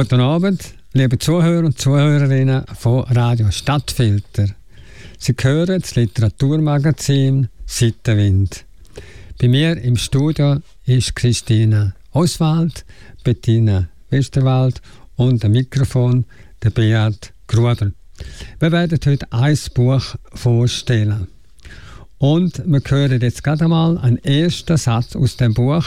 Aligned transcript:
Guten 0.00 0.20
Abend, 0.20 0.62
liebe 0.94 1.18
Zuhörer 1.18 1.66
und 1.66 1.78
Zuhörerinnen 1.78 2.64
von 2.72 3.02
Radio 3.02 3.50
Stadtfilter. 3.50 4.46
Sie 5.18 5.34
hören 5.38 5.78
das 5.78 5.94
Literaturmagazin 5.94 7.48
Seitenwind. 7.66 8.64
Bei 9.38 9.48
mir 9.48 9.76
im 9.76 9.98
Studio 9.98 10.56
ist 10.86 11.14
Christine 11.14 11.92
Oswald, 12.12 12.86
Bettina 13.24 13.88
Westerwald 14.08 14.80
und 15.16 15.44
am 15.44 15.52
Mikrofon 15.52 16.24
der 16.62 16.70
Beat 16.70 17.34
Gruder. 17.46 17.92
Wir 18.58 18.72
werden 18.72 18.98
heute 19.04 19.30
ein 19.30 19.58
Buch 19.74 20.14
vorstellen. 20.32 21.26
Und 22.16 22.62
wir 22.66 22.80
hören 22.86 23.20
jetzt 23.20 23.44
gerade 23.44 23.64
einmal 23.64 23.98
einen 23.98 24.24
ersten 24.24 24.78
Satz 24.78 25.14
aus 25.14 25.36
dem 25.36 25.52
Buch. 25.52 25.84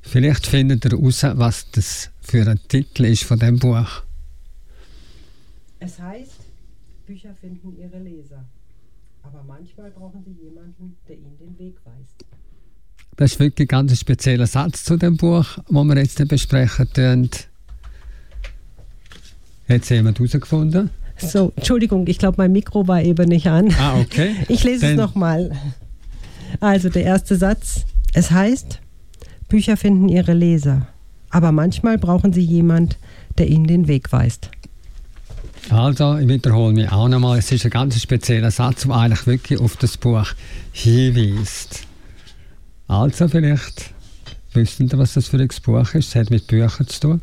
Vielleicht 0.00 0.46
findet 0.46 0.86
ihr 0.86 0.92
heraus, 0.92 1.22
was 1.34 1.70
das 1.72 2.10
für 2.30 2.46
ein 2.48 2.60
Titel 2.68 3.06
ist 3.06 3.24
von 3.24 3.38
dem 3.40 3.58
Buch. 3.58 4.02
Es 5.80 5.98
heißt, 5.98 6.36
Bücher 7.06 7.34
finden 7.40 7.76
ihre 7.76 7.98
Leser. 7.98 8.44
Aber 9.22 9.42
manchmal 9.46 9.90
brauchen 9.90 10.22
sie 10.24 10.36
jemanden, 10.44 10.96
der 11.08 11.16
ihnen 11.16 11.36
den 11.38 11.58
Weg 11.58 11.74
weist. 11.84 12.24
Das 13.16 13.32
ist 13.32 13.40
wirklich 13.40 13.66
ein 13.66 13.68
ganz 13.68 13.98
spezieller 13.98 14.46
Satz 14.46 14.84
zu 14.84 14.96
dem 14.96 15.16
Buch, 15.16 15.58
den 15.68 15.86
wir 15.88 15.96
jetzt 15.98 16.26
besprechen 16.28 16.88
tun. 16.92 17.30
Hat 19.68 19.90
jemand 19.90 20.18
herausgefunden? 20.18 20.90
So, 21.18 21.52
Entschuldigung, 21.56 22.06
ich 22.06 22.18
glaube, 22.18 22.36
mein 22.38 22.52
Mikro 22.52 22.86
war 22.86 23.02
eben 23.02 23.28
nicht 23.28 23.46
an. 23.48 23.74
Ah, 23.78 23.98
okay. 24.00 24.36
Ich 24.48 24.62
lese 24.64 24.82
Dann- 24.82 24.90
es 24.92 24.96
nochmal. 24.96 25.50
Also 26.60 26.88
der 26.88 27.04
erste 27.04 27.36
Satz. 27.36 27.84
Es 28.14 28.30
heißt, 28.30 28.80
Bücher 29.48 29.76
finden 29.76 30.08
ihre 30.08 30.32
Leser. 30.32 30.86
Aber 31.30 31.52
manchmal 31.52 31.96
brauchen 31.96 32.32
sie 32.32 32.42
jemand, 32.42 32.98
der 33.38 33.48
ihnen 33.48 33.66
den 33.66 33.88
Weg 33.88 34.12
weist. 34.12 34.50
Also, 35.68 36.18
ich 36.18 36.26
wiederhole 36.26 36.72
mich 36.72 36.90
auch 36.90 37.08
nochmal. 37.08 37.38
Es 37.38 37.52
ist 37.52 37.64
ein 37.64 37.70
ganz 37.70 38.00
spezieller 38.00 38.50
Satz, 38.50 38.82
der 38.82 38.94
eigentlich 38.96 39.26
wirklich 39.26 39.60
auf 39.60 39.76
das 39.76 39.96
Buch 39.96 40.26
hinweist. 40.72 41.86
Also, 42.88 43.28
vielleicht 43.28 43.94
wissen 44.52 44.88
Sie, 44.88 44.98
was 44.98 45.14
das 45.14 45.28
für 45.28 45.38
ein 45.38 45.48
Buch 45.62 45.94
ist. 45.94 46.08
Es 46.08 46.14
hat 46.16 46.30
mit 46.30 46.46
Büchern 46.48 46.88
zu 46.88 47.00
tun. 47.00 47.20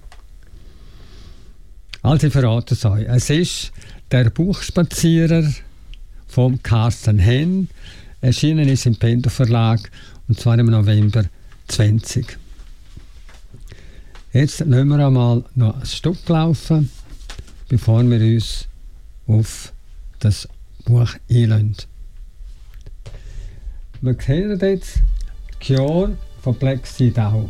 Also, 2.01 2.27
ich 2.27 2.33
verrate 2.33 2.75
es 2.75 2.85
euch. 2.85 3.05
Es 3.07 3.29
ist 3.29 3.73
der 4.11 4.29
Buchspazierer 4.29 5.43
von 6.27 6.61
Carsten 6.63 7.19
Henn. 7.19 7.67
Erschienen 8.21 8.69
ist 8.69 8.85
im 8.85 8.95
Pendo 8.95 9.29
Verlag 9.29 9.91
und 10.27 10.39
zwar 10.39 10.57
im 10.57 10.67
November 10.67 11.25
20. 11.67 12.37
Jetzt 14.37 14.59
lassen 14.59 14.89
wir 14.89 15.03
einmal 15.03 15.43
noch 15.55 15.79
ein 15.79 15.85
Stück 15.87 16.29
laufen 16.29 16.91
bevor 17.69 18.03
wir 18.03 18.21
uns 18.21 18.67
auf 19.25 19.73
das 20.19 20.47
Buch 20.85 21.09
einlassen. 21.27 21.75
Wir 23.99 24.15
hören 24.27 24.59
jetzt 24.59 24.99
Cure 25.59 26.15
von 26.43 26.55
Sea 26.83 27.09
Down. 27.09 27.49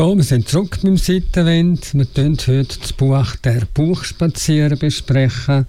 So, 0.00 0.16
wir 0.16 0.24
sind 0.24 0.48
zurück 0.48 0.78
beim 0.82 0.96
Seitenwind. 0.96 1.92
Wir 1.92 2.10
tun 2.10 2.38
heute 2.46 2.78
das 2.80 2.90
Buch 2.94 3.36
«Der 3.44 3.66
Buchspazier» 3.74 4.74
besprechen. 4.74 5.66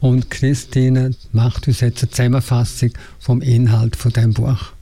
Und 0.00 0.30
Christine 0.30 1.10
macht 1.32 1.68
uns 1.68 1.80
jetzt 1.80 2.02
eine 2.02 2.10
Zusammenfassung 2.10 2.92
vom 3.18 3.42
Inhalt 3.42 3.94
von 3.94 4.12
dem 4.14 4.32
Buch. 4.32 4.72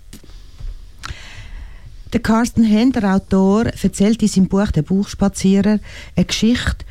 Der 2.13 2.21
Carsten 2.21 2.63
Henn, 2.63 2.95
Autor, 3.05 3.65
erzählt 3.67 4.23
in 4.23 4.29
seinem 4.29 4.47
Buch 4.47 4.71
«Der 4.71 4.83
Buchspazierer» 4.83 5.81
eine 6.15 6.25
Geschichte 6.25 6.85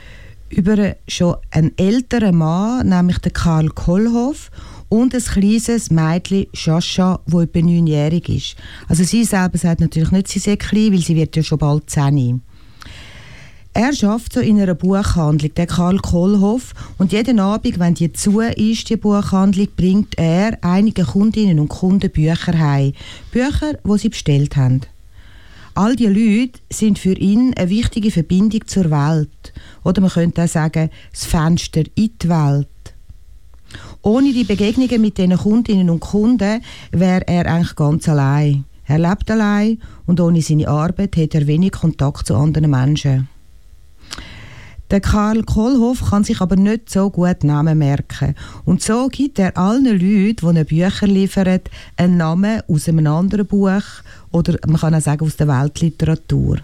über 0.49 0.97
schon 1.07 1.37
einen 1.51 1.71
älteren 1.77 2.35
Mann, 2.35 2.89
nämlich 2.89 3.19
den 3.19 3.31
Karl 3.31 3.69
Kohlhoff, 3.69 4.51
und 4.93 5.15
ein 5.15 5.23
kleines 5.23 5.89
Mädchen, 5.89 6.45
Shasha, 6.53 7.19
wo 7.25 7.41
etwa 7.41 7.61
neunjährig 7.61 8.29
ist. 8.29 8.55
Also 8.87 9.03
sie 9.03 9.23
selber 9.23 9.57
sagt 9.57 9.81
natürlich 9.81 10.11
nicht, 10.11 10.27
sie 10.27 10.37
sei 10.37 10.55
klein, 10.55 10.93
weil 10.93 10.99
sie 10.99 11.15
wird 11.15 11.35
ja 11.35 11.41
schon 11.41 11.57
bald 11.57 11.89
zehn. 11.89 12.43
Er 13.73 13.91
schafft 13.91 14.33
so 14.33 14.39
in 14.39 14.61
einer 14.61 14.75
Buchhandlung, 14.75 15.51
der 15.55 15.65
Karl 15.65 15.97
Kohlhoff, 15.97 16.75
und 16.99 17.11
jeden 17.11 17.39
Abend, 17.39 17.79
wenn 17.79 17.95
die 17.95 18.13
zu 18.13 18.39
ist, 18.41 18.87
die 18.91 18.97
Buchhandlung, 18.97 19.67
bringt 19.75 20.15
er 20.19 20.59
einige 20.61 21.05
Kundinnen 21.05 21.59
und 21.59 21.69
Kunden 21.69 22.11
Bücher 22.11 22.55
heim. 22.55 22.93
Bücher, 23.31 23.79
die 23.83 23.97
sie 23.97 24.09
bestellt 24.09 24.55
haben. 24.55 24.81
All 25.73 25.95
die 25.95 26.05
Leute 26.05 26.59
sind 26.71 26.99
für 26.99 27.17
ihn 27.17 27.55
eine 27.55 27.71
wichtige 27.71 28.11
Verbindung 28.11 28.67
zur 28.67 28.91
Welt. 28.91 29.53
Oder 29.83 30.01
man 30.01 30.11
könnte 30.11 30.43
auch 30.43 30.47
sagen, 30.47 30.91
das 31.11 31.25
Fenster 31.25 31.81
in 31.95 32.11
die 32.21 32.29
Welt. 32.29 32.67
Ohne 34.05 34.33
die 34.33 34.43
Begegnungen 34.43 34.99
mit 34.99 35.17
diesen 35.17 35.37
Kundinnen 35.37 35.89
und 35.89 36.01
Kunden 36.01 36.61
wäre 36.91 37.25
er 37.25 37.45
eigentlich 37.45 37.73
ganz 37.75 38.09
allein. 38.09 38.65
Er 38.85 38.99
lebt 38.99 39.31
allein 39.31 39.79
und 40.05 40.19
ohne 40.19 40.41
seine 40.41 40.67
Arbeit 40.67 41.15
hat 41.15 41.33
er 41.35 41.47
wenig 41.47 41.71
Kontakt 41.71 42.27
zu 42.27 42.35
anderen 42.35 42.69
Menschen. 42.69 43.29
Der 44.91 44.99
Karl 44.99 45.43
Kohlhoff 45.43 46.09
kann 46.09 46.25
sich 46.25 46.41
aber 46.41 46.57
nicht 46.57 46.89
so 46.89 47.09
gut 47.09 47.45
Namen 47.45 47.77
merken. 47.77 48.35
Und 48.65 48.81
so 48.81 49.07
gibt 49.07 49.39
er 49.39 49.57
allen 49.57 49.85
Leuten, 49.85 50.53
die 50.53 50.59
ihm 50.59 50.65
Bücher 50.65 51.07
liefern, 51.07 51.61
einen 51.95 52.17
Namen 52.17 52.61
aus 52.67 52.89
einem 52.89 53.07
anderen 53.07 53.47
Buch 53.47 53.81
oder 54.31 54.57
man 54.67 54.81
kann 54.81 54.95
auch 54.95 55.01
sagen 55.01 55.25
aus 55.25 55.37
der 55.37 55.47
Weltliteratur. 55.47 56.57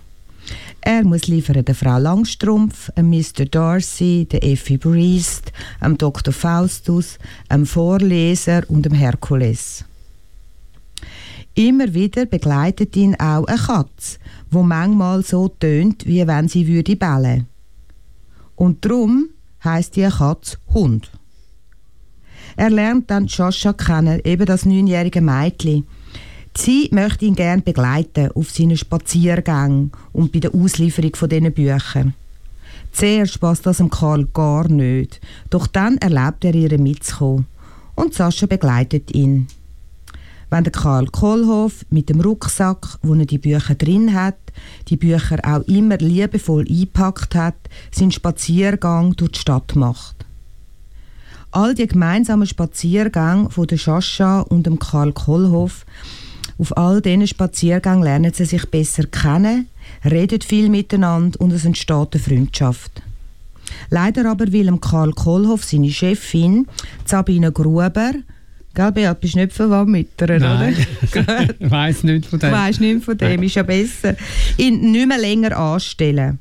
Er 0.82 1.04
muss 1.04 1.28
liefern 1.28 1.66
der 1.66 1.76
Frau 1.76 1.98
Langstrumpf, 1.98 2.90
Mr. 2.96 3.46
Darcy, 3.46 4.28
der 4.32 4.44
Effie 4.44 4.78
Breest, 4.78 5.52
dem 5.84 5.98
Dr. 5.98 6.34
Faustus, 6.34 7.18
dem 7.52 7.66
Vorleser 7.66 8.64
und 8.70 8.84
dem 8.84 8.94
Herkules. 8.94 9.84
Immer 11.56 11.94
wieder 11.94 12.26
begleitet 12.26 12.96
ihn 12.96 13.16
auch 13.16 13.46
eine 13.46 13.58
Katze, 13.58 14.20
wo 14.50 14.64
manchmal 14.64 15.24
so 15.24 15.50
tönt, 15.50 16.06
wie 16.06 16.26
wenn 16.26 16.48
sie 16.48 16.68
würde 16.68 16.96
bellen. 16.96 17.48
Und 18.56 18.86
drum 18.86 19.30
heißt 19.64 19.96
die 19.98 20.08
Katze 20.08 20.58
Hund. 20.74 21.12
Er 22.56 22.70
lernt 22.70 23.12
dann 23.12 23.28
Shasha 23.28 23.74
kennen, 23.74 24.22
eben 24.24 24.46
das 24.46 24.66
neunjährige 24.66 25.22
Mädchen. 25.22 25.86
Sie 26.62 26.90
möchte 26.92 27.24
ihn 27.24 27.36
gern 27.36 27.64
begleiten 27.64 28.32
auf 28.36 28.52
seinen 28.52 28.76
Spaziergängen 28.76 29.94
und 30.12 30.34
bei 30.34 30.40
der 30.40 30.54
Auslieferung 30.54 31.16
von 31.16 31.30
diesen 31.30 31.54
Büchern. 31.54 32.14
Zuerst 32.92 33.40
passt 33.40 33.66
das 33.66 33.78
dem 33.78 33.90
Karl 33.90 34.26
gar 34.34 34.68
nicht, 34.68 35.22
doch 35.50 35.68
dann 35.68 35.98
erlaubt 36.00 36.44
er 36.44 36.54
ihr 36.54 36.78
mitzukommen. 36.78 37.46
Und 37.96 38.14
Sascha 38.14 38.46
begleitet 38.46 39.16
ihn. 39.16 39.48
Wenn 40.50 40.66
der 40.66 40.74
Karl 40.74 41.06
Kohlhoff 41.06 41.86
mit 41.92 42.10
dem 42.10 42.20
Rucksack, 42.20 42.98
wo 43.04 43.14
er 43.14 43.26
die 43.26 43.38
Bücher 43.38 43.76
drin 43.76 44.14
hat, 44.14 44.36
die 44.90 44.98
Bücher 44.98 45.40
auch 45.44 45.66
immer 45.66 45.98
liebevoll 45.98 46.66
eingepackt 46.68 47.36
hat, 47.36 47.56
seinen 47.90 48.12
Spaziergang 48.12 49.16
durch 49.16 49.32
die 49.32 49.40
Stadt 49.40 49.78
macht. 49.78 50.26
All 51.52 51.74
die 51.74 51.88
gemeinsamen 51.88 52.46
Spaziergänge 52.46 53.50
von 53.50 53.66
der 53.66 53.78
Sascha 53.78 54.42
und 54.42 54.66
dem 54.66 54.78
Karl 54.78 55.14
Kohlhoff, 55.14 55.86
auf 56.60 56.76
all 56.78 57.02
diesen 57.02 57.26
Spaziergängen 57.26 58.04
lernen 58.04 58.34
sie 58.34 58.46
sich 58.46 58.70
besser 58.70 59.06
kennen, 59.06 59.68
reden 60.04 60.42
viel 60.42 60.70
miteinander 60.70 61.40
und 61.40 61.52
es 61.54 61.66
entsteht 61.66 62.14
eine 62.14 62.22
Freundschaft. 62.22 63.02
Leider 63.90 64.30
aber 64.30 64.52
will 64.52 64.78
Karl 64.80 65.14
Kohlhoff 65.14 65.64
seine 65.64 65.90
Chefin, 65.90 66.68
Sabine 67.06 67.52
Gruber, 67.52 68.14
Gell, 68.76 68.92
Beat, 68.92 69.20
bist 69.20 69.36
nicht 69.36 69.52
verwandt 69.54 69.90
mit 69.90 70.10
ihr, 70.22 70.40
Nein, 70.40 70.76
oder? 71.16 71.50
ich 71.60 71.72
weiss 71.72 72.04
nicht 72.04 72.28
von 72.28 72.40
dem. 72.40 72.52
Du 72.52 72.56
weisst 72.56 72.80
nicht 72.80 73.04
von 73.04 73.18
dem, 73.18 73.42
ist 73.42 73.56
ja 73.56 73.64
besser. 73.64 74.16
Ihn 74.58 74.92
nicht 74.92 75.08
mehr 75.08 75.18
länger 75.18 75.58
anstellen. 75.58 76.40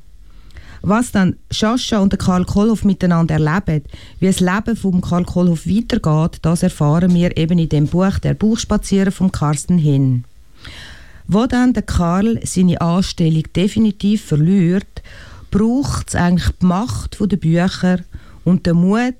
Was 0.81 1.11
dann 1.11 1.35
Sascha 1.51 1.99
und 1.99 2.17
Karl 2.17 2.45
Kohlhoff 2.45 2.85
miteinander 2.85 3.35
erleben, 3.35 3.83
wie 4.19 4.27
das 4.27 4.39
Leben 4.39 4.75
von 4.75 5.01
Karl 5.01 5.25
Kohlhoff 5.25 5.67
weitergeht, 5.67 6.39
das 6.41 6.63
erfahren 6.63 7.13
wir 7.13 7.35
eben 7.37 7.59
in 7.59 7.69
dem 7.69 7.87
Buch 7.87 8.19
«Der 8.19 8.33
Buchspazierer» 8.33 9.11
von 9.11 9.31
Carsten 9.31 9.77
Hinn. 9.77 10.23
Wo 11.27 11.45
dann 11.45 11.73
der 11.73 11.83
Karl 11.83 12.39
seine 12.43 12.81
Anstellung 12.81 13.43
definitiv 13.55 14.25
verliert, 14.25 15.03
braucht 15.51 16.09
es 16.09 16.15
eigentlich 16.15 16.49
die 16.61 16.65
Macht 16.65 17.17
der 17.19 17.37
Bücher 17.37 17.99
und 18.45 18.65
den 18.65 18.77
Mut 18.77 19.15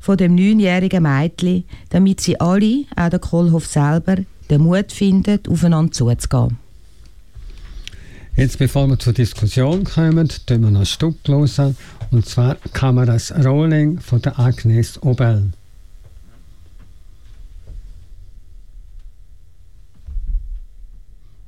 von 0.00 0.16
dem 0.16 0.34
neunjährigen 0.34 1.02
Mädchen, 1.02 1.64
damit 1.90 2.20
sie 2.20 2.40
alle, 2.40 2.84
auch 2.96 3.08
der 3.08 3.18
Kohlhoff 3.18 3.66
selber, 3.66 4.16
den 4.48 4.62
Mut 4.62 4.92
finden, 4.92 5.40
aufeinander 5.48 5.92
zuzugehen. 5.92 6.58
Jetzt, 8.40 8.56
bevor 8.56 8.88
wir 8.88 8.98
zur 8.98 9.12
Diskussion 9.12 9.84
kommen, 9.84 10.26
tun 10.46 10.62
wir 10.62 10.70
noch 10.70 10.80
ein 10.80 10.86
Stück 10.86 11.16
hören. 11.28 11.76
Und 12.10 12.24
zwar 12.26 12.56
Kameras 12.72 13.34
Rolling 13.44 14.00
von 14.00 14.22
der 14.22 14.38
Agnes 14.38 14.98
Obel. 15.02 15.52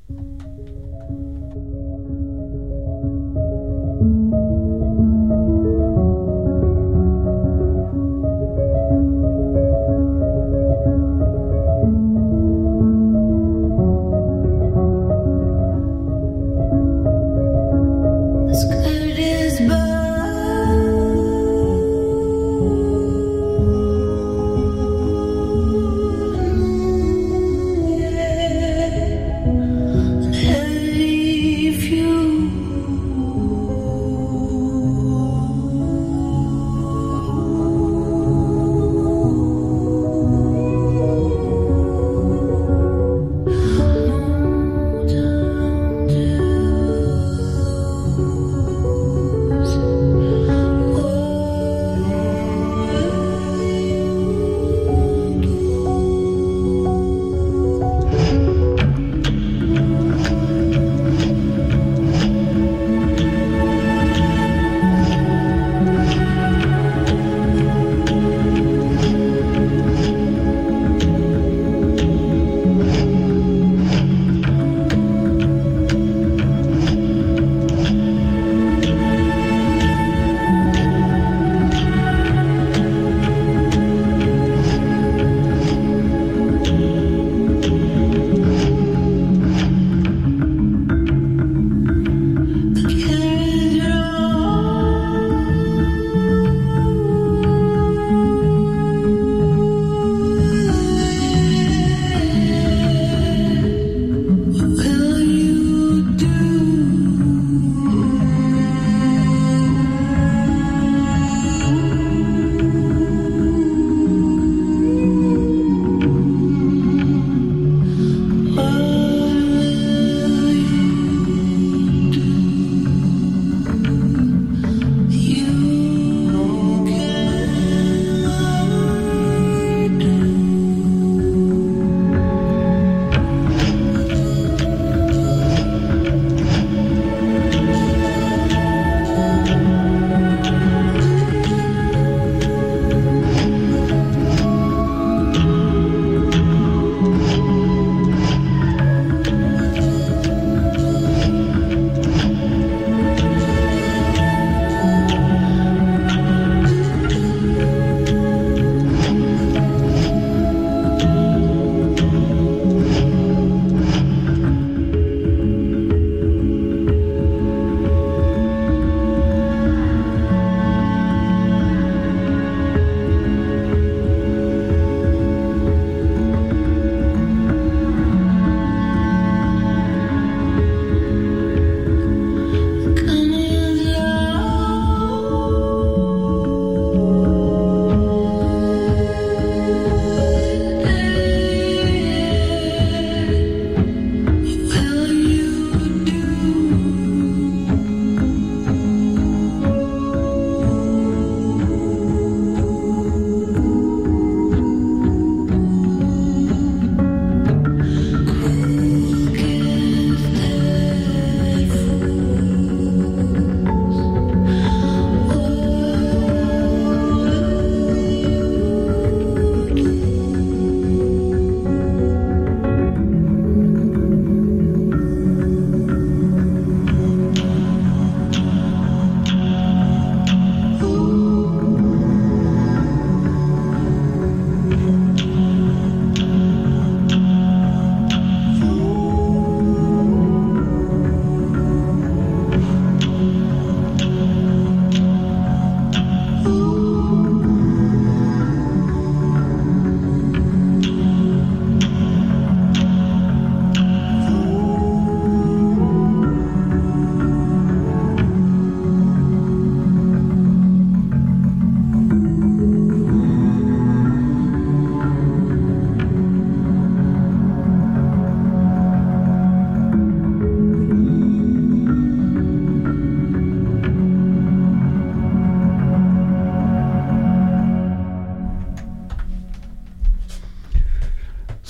As 0.07 0.52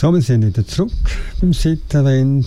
So, 0.03 0.13
wir 0.13 0.21
sind 0.21 0.45
wieder 0.45 0.67
zurück 0.67 0.91
beim 1.39 1.53
Seitenwind 1.53 2.45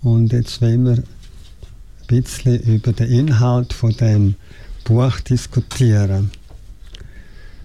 und 0.00 0.32
jetzt 0.32 0.62
wollen 0.62 0.86
wir 0.86 0.92
ein 0.94 2.06
bisschen 2.06 2.58
über 2.60 2.94
den 2.94 3.10
Inhalt 3.10 3.74
von 3.74 3.94
dem 3.94 4.36
Buch 4.82 5.20
diskutieren. 5.20 6.30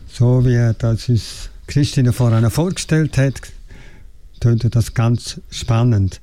So 0.09 0.43
wie 0.43 0.73
das 0.77 1.07
uns 1.07 1.49
Christine 1.67 2.11
vorhin 2.11 2.49
vorgestellt 2.49 3.17
hat, 3.17 3.39
tut 4.41 4.75
das 4.75 4.93
ganz 4.93 5.39
spannend. 5.49 6.19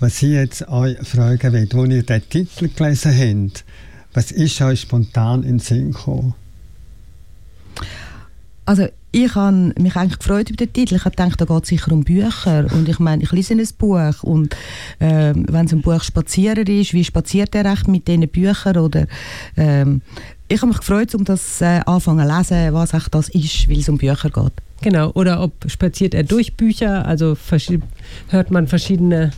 Was 0.00 0.20
ich 0.20 0.30
jetzt 0.30 0.66
euch 0.66 0.98
fragen 1.06 1.52
will, 1.52 1.68
als 1.72 1.90
ihr 1.90 2.02
den 2.02 2.28
Titel 2.28 2.70
gelesen 2.74 3.16
habt, 3.16 3.64
was 4.14 4.32
ist 4.32 4.60
euch 4.60 4.80
spontan 4.80 5.44
in 5.44 5.48
den 5.50 5.58
Sinn 5.60 5.92
gekommen? 5.92 6.34
Also 8.64 8.88
ich 9.12 9.34
habe 9.34 9.72
mich 9.78 9.96
eigentlich 9.96 10.18
gefreut 10.18 10.50
über 10.50 10.56
den 10.56 10.72
Titel. 10.72 10.94
Ich 10.94 11.04
habe 11.04 11.16
gedacht, 11.16 11.40
da 11.40 11.44
geht 11.44 11.66
sicher 11.66 11.92
um 11.92 12.04
Bücher. 12.04 12.66
Und 12.72 12.88
ich 12.88 12.98
meine, 12.98 13.22
ich 13.22 13.32
lese 13.32 13.54
ein 13.54 13.68
Buch. 13.76 14.22
Und 14.22 14.54
äh, 14.98 15.34
wenn 15.34 15.66
es 15.66 15.72
ein 15.72 15.82
Buch 15.82 16.02
Spazierer 16.02 16.66
ist, 16.68 16.94
wie 16.94 17.04
spaziert 17.04 17.54
er 17.54 17.66
echt 17.66 17.88
mit 17.88 18.06
diesen 18.06 18.28
Büchern? 18.28 18.76
Oder, 18.78 19.06
ähm, 19.56 20.02
ich 20.48 20.58
habe 20.58 20.68
mich 20.68 20.78
gefreut, 20.78 21.14
um 21.14 21.24
das 21.24 21.60
äh, 21.60 21.80
anfangen 21.86 22.28
zu 22.28 22.36
lesen, 22.36 22.74
was 22.74 22.94
echt 22.94 23.14
das 23.14 23.28
ist, 23.30 23.68
weil 23.68 23.78
es 23.78 23.88
um 23.88 23.98
Bücher 23.98 24.30
geht. 24.30 24.52
Genau, 24.82 25.10
oder 25.12 25.42
ob 25.42 25.52
spaziert 25.66 26.14
er 26.14 26.22
durch 26.22 26.56
Bücher, 26.56 27.04
also 27.04 27.36
hört 28.30 28.50
man 28.50 28.66
verschiedene 28.66 29.30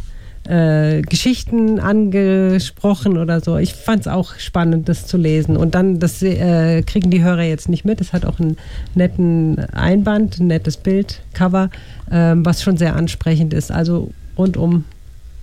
äh, 0.44 1.02
Geschichten 1.02 1.78
angesprochen 1.78 3.18
oder 3.18 3.40
so. 3.40 3.58
Ich 3.58 3.74
fand 3.74 4.02
es 4.02 4.08
auch 4.08 4.34
spannend, 4.38 4.88
das 4.88 5.06
zu 5.06 5.16
lesen. 5.16 5.56
Und 5.56 5.74
dann, 5.74 5.98
das 5.98 6.22
äh, 6.22 6.82
kriegen 6.82 7.10
die 7.10 7.22
Hörer 7.22 7.42
jetzt 7.42 7.68
nicht 7.68 7.84
mit. 7.84 8.00
Es 8.00 8.12
hat 8.12 8.24
auch 8.24 8.40
einen 8.40 8.56
netten 8.94 9.58
Einband, 9.72 10.40
ein 10.40 10.48
nettes 10.48 10.76
Bildcover, 10.76 11.70
äh, 12.10 12.34
was 12.36 12.62
schon 12.62 12.76
sehr 12.76 12.96
ansprechend 12.96 13.54
ist. 13.54 13.70
Also 13.70 14.12
rundum 14.36 14.84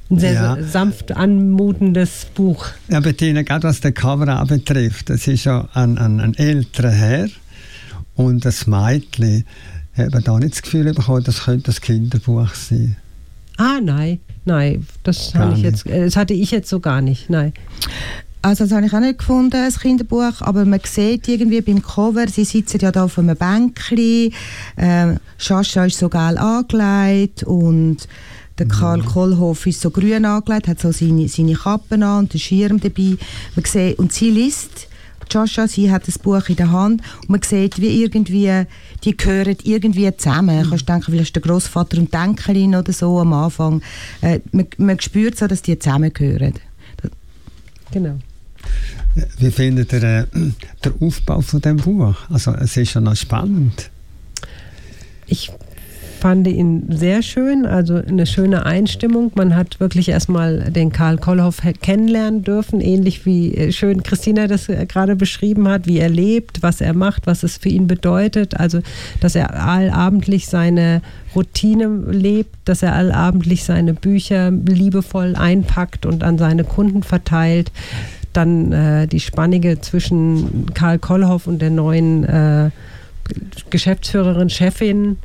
ein 0.10 0.20
sehr, 0.20 0.34
ja. 0.34 0.58
sanft 0.64 1.16
anmutendes 1.16 2.26
Buch. 2.34 2.66
Ja, 2.88 3.00
Bettina, 3.00 3.44
gerade 3.44 3.68
was 3.68 3.80
den 3.80 3.94
Cover 3.94 4.44
betrifft, 4.48 5.10
das 5.10 5.28
ist 5.28 5.44
ja 5.44 5.70
ein, 5.74 5.98
ein, 5.98 6.20
ein 6.20 6.34
älterer 6.34 6.90
Herr 6.90 7.28
und 8.16 8.44
das 8.44 8.66
Mädchen 8.66 9.46
hat 9.96 10.12
man 10.12 10.24
da 10.24 10.40
nicht 10.40 10.54
das 10.54 10.62
Gefühl 10.64 10.94
bekommen, 10.94 11.24
das 11.24 11.44
könnte 11.44 11.66
das 11.66 11.82
Kinderbuch 11.82 12.56
sein. 12.56 12.96
Ah, 13.58 13.80
nein, 13.84 14.20
nein, 14.46 14.86
das, 15.04 15.34
ich 15.56 15.64
jetzt, 15.64 15.86
äh, 15.86 16.06
das 16.06 16.16
hatte 16.16 16.34
ich 16.34 16.52
jetzt 16.52 16.70
so 16.70 16.80
gar 16.80 17.02
nicht, 17.02 17.30
nein. 17.30 17.54
Also 18.42 18.64
das 18.64 18.74
habe 18.74 18.86
ich 18.86 18.94
auch 18.94 19.02
nicht 19.02 19.20
gefunden, 19.20 19.58
ein 19.58 19.74
Kinderbuch, 19.74 20.42
aber 20.42 20.64
man 20.64 20.80
sieht 20.86 21.28
irgendwie 21.28 21.60
beim 21.60 21.82
Cover, 21.82 22.26
sie 22.30 22.46
sitzen 22.46 22.80
ja 22.80 22.92
da 22.92 23.04
auf 23.04 23.20
einem 23.20 23.36
Bänkchen, 23.36 24.32
äh, 24.78 25.16
Sascha 25.38 25.86
ist 25.86 26.00
so 26.00 26.08
geil 26.08 26.38
angelegt 26.38 27.44
und 27.44 27.98
der 28.58 28.66
mhm. 28.66 28.72
Karl 28.72 29.04
Kohlhoff 29.04 29.66
ist 29.66 29.82
so 29.82 29.90
grün 29.90 30.26
angelegt, 30.26 30.68
hat 30.68 30.80
so 30.80 30.92
seine, 30.92 31.28
seine 31.28 31.54
Kappe 31.54 31.96
an 31.96 32.20
und 32.20 32.34
den 32.34 32.40
Schirm 32.40 32.80
dabei. 32.80 33.18
Man 33.56 33.66
sieht, 33.66 34.00
und 34.00 34.14
sie 34.14 34.30
liest 34.30 34.89
Joshua, 35.30 35.68
sie 35.68 35.92
hat 35.92 36.08
das 36.08 36.20
Buch 36.20 36.48
in 36.50 36.56
der 36.56 36.72
Hand 36.72 37.02
und 37.22 37.30
man 37.30 37.42
sieht, 37.42 37.80
wie 37.80 38.04
irgendwie, 38.04 38.66
die 39.04 39.18
gehören 39.18 39.58
irgendwie 39.64 40.16
zusammen. 40.16 40.66
Mhm. 40.66 40.70
Kannst 40.70 40.90
denken, 40.90 41.12
vielleicht 41.12 41.36
der 41.36 41.42
Großvater 41.42 41.98
und 41.98 42.14
die 42.14 42.18
Enkelin 42.18 42.76
oder 42.76 42.94
so 42.94 43.20
am 43.20 43.34
Anfang. 43.34 43.82
Äh, 44.22 44.40
man, 44.52 44.68
man 44.78 45.00
spürt 45.00 45.38
so, 45.38 45.48
dass 45.48 45.62
die 45.62 45.78
zusammengehören. 45.78 46.54
Genau. 47.92 48.20
Wie 49.38 49.52
findet 49.52 49.94
ihr 49.94 50.04
äh, 50.04 50.26
den 50.34 50.94
Aufbau 51.00 51.42
von 51.42 51.62
dem 51.62 51.78
Buch? 51.78 52.16
Also 52.30 52.52
es 52.54 52.78
ist 52.78 52.94
ja 52.94 53.02
noch 53.02 53.16
spannend. 53.16 53.90
Ich 55.28 55.52
fand 56.20 56.48
ihn 56.48 56.86
sehr 56.90 57.22
schön, 57.22 57.66
also 57.66 57.96
eine 57.96 58.26
schöne 58.26 58.66
Einstimmung. 58.66 59.32
Man 59.36 59.56
hat 59.56 59.80
wirklich 59.80 60.10
erstmal 60.10 60.72
den 60.72 60.92
Karl 60.92 61.18
Kollhoff 61.18 61.62
kennenlernen 61.82 62.44
dürfen, 62.44 62.82
ähnlich 62.82 63.26
wie 63.26 63.56
äh, 63.56 63.72
schön 63.72 64.04
Christina 64.04 64.48
das 64.48 64.70
äh, 64.70 64.86
gerade 64.86 65.16
beschrieben 65.16 65.68
hat, 65.68 65.88
wie 65.88 66.00
er 66.00 66.10
lebt, 66.10 66.62
was 66.62 66.82
er 66.82 66.94
macht, 66.94 67.26
was 67.26 67.44
es 67.44 67.58
für 67.58 67.70
ihn 67.70 67.88
bedeutet. 67.88 68.60
Also, 68.60 68.82
dass 69.22 69.36
er 69.36 69.66
allabendlich 69.66 70.48
seine 70.48 71.02
Routine 71.36 71.88
lebt, 72.12 72.56
dass 72.66 72.84
er 72.84 72.94
allabendlich 72.94 73.64
seine 73.64 73.94
Bücher 73.94 74.52
liebevoll 74.52 75.36
einpackt 75.36 76.06
und 76.06 76.24
an 76.24 76.38
seine 76.38 76.66
Kunden 76.66 77.04
verteilt. 77.04 77.72
Dann 78.34 78.72
äh, 78.72 79.08
die 79.08 79.20
Spannige 79.20 79.82
zwischen 79.82 80.68
Karl 80.74 81.00
Kollhoff 81.00 81.48
und 81.48 81.62
der 81.62 81.72
neuen 81.72 82.24
äh, 82.26 82.70
Geschäftsführerin, 83.70 84.50
Chefin 84.50 85.18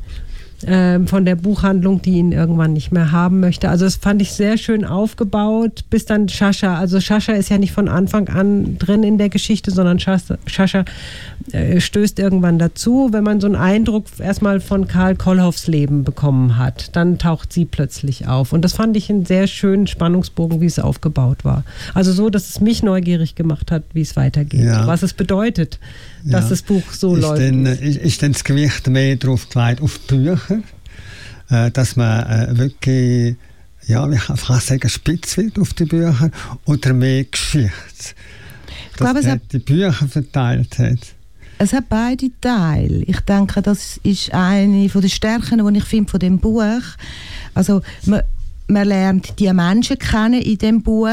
ähm, 0.67 1.07
von 1.07 1.25
der 1.25 1.35
Buchhandlung, 1.35 2.01
die 2.01 2.17
ihn 2.17 2.31
irgendwann 2.31 2.73
nicht 2.73 2.91
mehr 2.91 3.11
haben 3.11 3.39
möchte. 3.39 3.69
Also 3.69 3.85
das 3.85 3.95
fand 3.95 4.21
ich 4.21 4.33
sehr 4.33 4.57
schön 4.57 4.85
aufgebaut, 4.85 5.85
bis 5.89 6.05
dann 6.05 6.29
Shasha, 6.29 6.75
also 6.77 6.99
Shasha 6.99 7.33
ist 7.33 7.49
ja 7.49 7.57
nicht 7.57 7.71
von 7.71 7.87
Anfang 7.87 8.29
an 8.29 8.77
drin 8.77 9.03
in 9.03 9.17
der 9.17 9.29
Geschichte, 9.29 9.71
sondern 9.71 9.99
Shasha 9.99 10.85
äh, 11.51 11.79
stößt 11.79 12.19
irgendwann 12.19 12.59
dazu, 12.59 13.09
wenn 13.11 13.23
man 13.23 13.39
so 13.39 13.47
einen 13.47 13.55
Eindruck 13.55 14.05
erstmal 14.19 14.59
von 14.59 14.87
Karl 14.87 15.15
Kollhoffs 15.15 15.67
Leben 15.67 16.03
bekommen 16.03 16.57
hat. 16.57 16.95
Dann 16.95 17.17
taucht 17.17 17.53
sie 17.53 17.65
plötzlich 17.65 18.27
auf. 18.27 18.53
Und 18.53 18.63
das 18.63 18.73
fand 18.73 18.97
ich 18.97 19.09
einen 19.09 19.25
sehr 19.25 19.47
schönen 19.47 19.87
Spannungsbogen, 19.87 20.61
wie 20.61 20.65
es 20.65 20.79
aufgebaut 20.79 21.45
war. 21.45 21.63
Also 21.93 22.11
so, 22.11 22.29
dass 22.29 22.49
es 22.49 22.61
mich 22.61 22.83
neugierig 22.83 23.35
gemacht 23.35 23.71
hat, 23.71 23.83
wie 23.93 24.01
es 24.01 24.15
weitergeht, 24.15 24.65
ja. 24.65 24.87
was 24.87 25.03
es 25.03 25.13
bedeutet 25.13 25.79
dass 26.25 26.45
ja. 26.45 26.49
das 26.49 26.61
Buch 26.63 26.83
so 26.91 27.15
ist 27.15 27.21
läuft. 27.21 27.41
Denn, 27.41 27.65
ist, 27.65 27.97
ist 27.97 28.21
denn 28.21 28.33
das 28.33 28.43
Gewicht 28.43 28.87
mehr 28.87 29.15
drauf 29.15 29.47
gelegt 29.49 29.81
auf 29.81 29.99
Bücher, 30.01 30.39
äh, 31.49 31.71
dass 31.71 31.95
man 31.95 32.25
äh, 32.25 32.57
wirklich, 32.57 33.35
ja, 33.87 34.09
ich 34.09 34.25
kann 34.25 34.37
fast 34.37 34.67
sagen, 34.67 34.89
spitz 34.89 35.37
wird 35.37 35.59
auf 35.59 35.73
die 35.73 35.85
Bücher 35.85 36.31
oder 36.65 36.93
mehr 36.93 37.23
Geschichte? 37.25 37.71
Ich 38.91 38.97
glaube, 38.97 39.19
es 39.19 39.27
hat 39.27 39.41
die 39.51 39.59
Bücher 39.59 39.93
verteilt 39.93 40.79
hat. 40.79 40.99
Es 41.57 41.71
hat 41.71 41.87
beide 41.87 42.29
Teile. 42.41 43.03
Ich 43.03 43.19
denke, 43.21 43.61
das 43.61 43.97
ist 44.03 44.33
eine 44.33 44.89
von 44.89 45.01
den 45.01 45.09
Stärken, 45.09 45.65
die 45.65 45.77
ich 45.77 45.85
finde 45.85 46.11
von 46.11 46.19
dem 46.19 46.39
Buch. 46.39 46.81
Also 47.53 47.81
man, 48.05 48.23
man 48.67 48.87
lernt 48.87 49.39
die 49.39 49.51
Menschen 49.53 49.99
kennen 49.99 50.41
in 50.41 50.57
dem 50.57 50.81
Buch, 50.81 51.07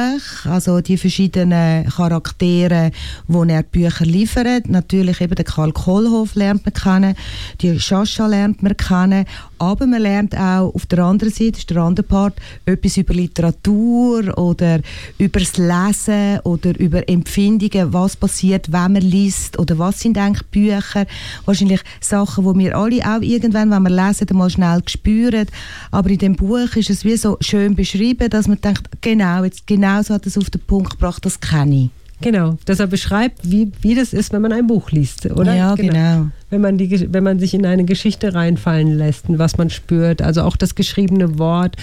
also 0.44 0.80
die 0.80 0.96
verschiedenen 0.96 1.86
Charaktere, 1.86 2.90
wo 3.28 3.44
er 3.44 3.62
die 3.62 3.80
Bücher 3.80 4.06
liefert. 4.06 4.68
Natürlich 4.68 5.20
eben 5.20 5.34
den 5.34 5.44
Karl 5.44 5.72
Kohlhoff 5.72 6.34
lernt 6.34 6.64
man 6.64 6.72
kennen, 6.72 7.14
die 7.60 7.78
Shasha 7.78 8.26
lernt 8.26 8.62
man 8.62 8.76
kennen, 8.76 9.26
aber 9.58 9.86
man 9.86 10.00
lernt 10.00 10.34
auch 10.34 10.74
auf 10.74 10.86
der 10.86 11.00
anderen 11.00 11.32
Seite, 11.32 11.52
das 11.52 11.60
ist 11.60 11.70
der 11.70 11.76
andere 11.78 12.06
Part, 12.06 12.34
etwas 12.64 12.96
über 12.96 13.12
Literatur 13.12 14.36
oder 14.38 14.80
über 15.18 15.40
das 15.40 15.58
Lesen 15.58 16.40
oder 16.44 16.78
über 16.80 17.06
Empfindungen, 17.08 17.92
was 17.92 18.16
passiert, 18.16 18.72
wenn 18.72 18.94
man 18.94 19.02
liest 19.02 19.58
oder 19.58 19.78
was 19.78 20.00
sind 20.00 20.16
eigentlich 20.16 20.46
Bücher. 20.48 21.06
Wahrscheinlich 21.44 21.82
Sachen, 22.00 22.44
die 22.44 22.58
wir 22.58 22.76
alle 22.76 23.02
auch 23.04 23.20
irgendwann, 23.20 23.70
wenn 23.70 23.82
wir 23.82 23.90
lesen, 23.90 24.26
mal 24.32 24.50
schnell 24.50 24.80
spüren. 24.86 25.46
Aber 25.90 26.08
in 26.08 26.18
dem 26.18 26.34
Buch 26.34 26.74
ist 26.76 26.90
es 26.90 27.04
wie 27.04 27.16
so 27.16 27.36
schön 27.42 27.74
beschrieben, 27.74 28.30
dass 28.30 28.48
man 28.48 28.60
denkt, 28.60 28.88
genau, 29.00 29.44
jetzt 29.44 29.66
genau 29.66 30.02
so 30.02 30.14
hat 30.14 30.26
es 30.26 30.38
auf 30.38 30.50
den 30.50 30.60
Punkt 30.60 30.90
gebracht, 30.92 31.24
das 31.24 31.40
kenne 31.40 31.84
ich. 31.84 31.90
Genau, 32.22 32.56
dass 32.66 32.78
er 32.78 32.86
beschreibt, 32.86 33.50
wie, 33.50 33.72
wie 33.80 33.94
das 33.94 34.12
ist, 34.12 34.32
wenn 34.32 34.42
man 34.42 34.52
ein 34.52 34.66
Buch 34.66 34.90
liest, 34.92 35.26
oder? 35.26 35.54
Ja, 35.54 35.74
genau. 35.74 35.92
genau. 35.92 36.26
Wenn, 36.50 36.60
man 36.60 36.78
die, 36.78 37.12
wenn 37.12 37.24
man 37.24 37.40
sich 37.40 37.52
in 37.52 37.66
eine 37.66 37.84
Geschichte 37.84 38.32
reinfallen 38.32 38.96
lässt, 38.96 39.24
was 39.26 39.58
man 39.58 39.70
spürt, 39.70 40.22
also 40.22 40.42
auch 40.42 40.56
das 40.56 40.74
geschriebene 40.74 41.38
Wort. 41.38 41.76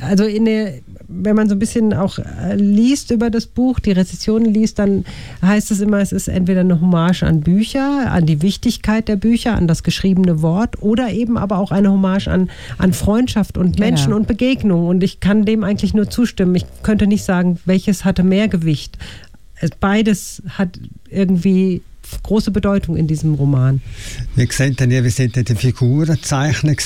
Also 0.00 0.24
in 0.24 0.44
der, 0.44 0.74
wenn 1.08 1.34
man 1.34 1.48
so 1.48 1.54
ein 1.54 1.58
bisschen 1.58 1.94
auch 1.94 2.18
äh, 2.18 2.54
liest 2.54 3.10
über 3.10 3.30
das 3.30 3.46
Buch, 3.46 3.80
die 3.80 3.92
Rezessionen 3.92 4.52
liest, 4.52 4.78
dann 4.78 5.04
heißt 5.42 5.70
es 5.70 5.80
immer, 5.80 6.00
es 6.00 6.12
ist 6.12 6.28
entweder 6.28 6.60
eine 6.60 6.80
Hommage 6.80 7.22
an 7.22 7.40
Bücher, 7.40 8.12
an 8.12 8.26
die 8.26 8.42
Wichtigkeit 8.42 9.08
der 9.08 9.16
Bücher, 9.16 9.56
an 9.56 9.66
das 9.66 9.82
geschriebene 9.82 10.42
Wort 10.42 10.82
oder 10.82 11.10
eben 11.10 11.38
aber 11.38 11.58
auch 11.58 11.72
eine 11.72 11.90
Hommage 11.90 12.28
an, 12.28 12.50
an 12.76 12.92
Freundschaft 12.92 13.56
und 13.56 13.76
genau. 13.76 13.86
Menschen 13.86 14.12
und 14.12 14.28
Begegnung. 14.28 14.86
Und 14.86 15.02
ich 15.02 15.20
kann 15.20 15.44
dem 15.44 15.64
eigentlich 15.64 15.94
nur 15.94 16.10
zustimmen. 16.10 16.54
Ich 16.54 16.66
könnte 16.82 17.06
nicht 17.06 17.24
sagen, 17.24 17.58
welches 17.64 18.04
hatte 18.04 18.22
mehr 18.22 18.48
Gewicht 18.48 18.98
beides 19.80 20.42
hat 20.48 20.78
irgendwie 21.08 21.82
große 22.22 22.50
Bedeutung 22.50 22.96
in 22.96 23.06
diesem 23.06 23.34
Roman. 23.34 23.80
Wie 24.34 24.46
sehen 24.50 24.76
denn 24.76 24.90
ihr, 24.90 25.04
wie 25.04 25.10
sind 25.10 25.36
denn 25.36 25.44
die 25.44 25.54
Figuren 25.54 26.06
gezeichnet 26.06 26.80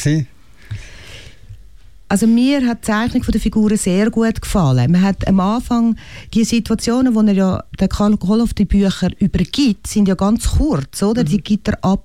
Also 2.12 2.27
mir 2.27 2.66
hat 2.66 2.83
die 2.83 2.88
Zeichnung 2.88 3.22
der 3.22 3.40
Figuren 3.40 3.79
sehr 3.79 4.11
gut 4.11 4.42
gefallen. 4.42 4.92
Man 4.92 5.01
hat 5.01 5.27
am 5.27 5.40
Anfang 5.40 5.96
die 6.35 6.44
Situationen, 6.44 7.14
wo 7.14 7.22
er 7.22 7.33
ja 7.33 7.64
der 7.81 7.88
Karl 7.88 8.18
Koloff 8.18 8.53
die 8.53 8.66
Bücher 8.66 9.09
übergibt, 9.18 9.87
sind 9.87 10.09
ja 10.09 10.14
ganz 10.14 10.59
kurz, 10.59 11.03
oder? 11.03 11.22
Mhm. 11.22 11.27
Die 11.29 11.38
gibt 11.38 11.68
er 11.68 11.83
ab 11.83 12.05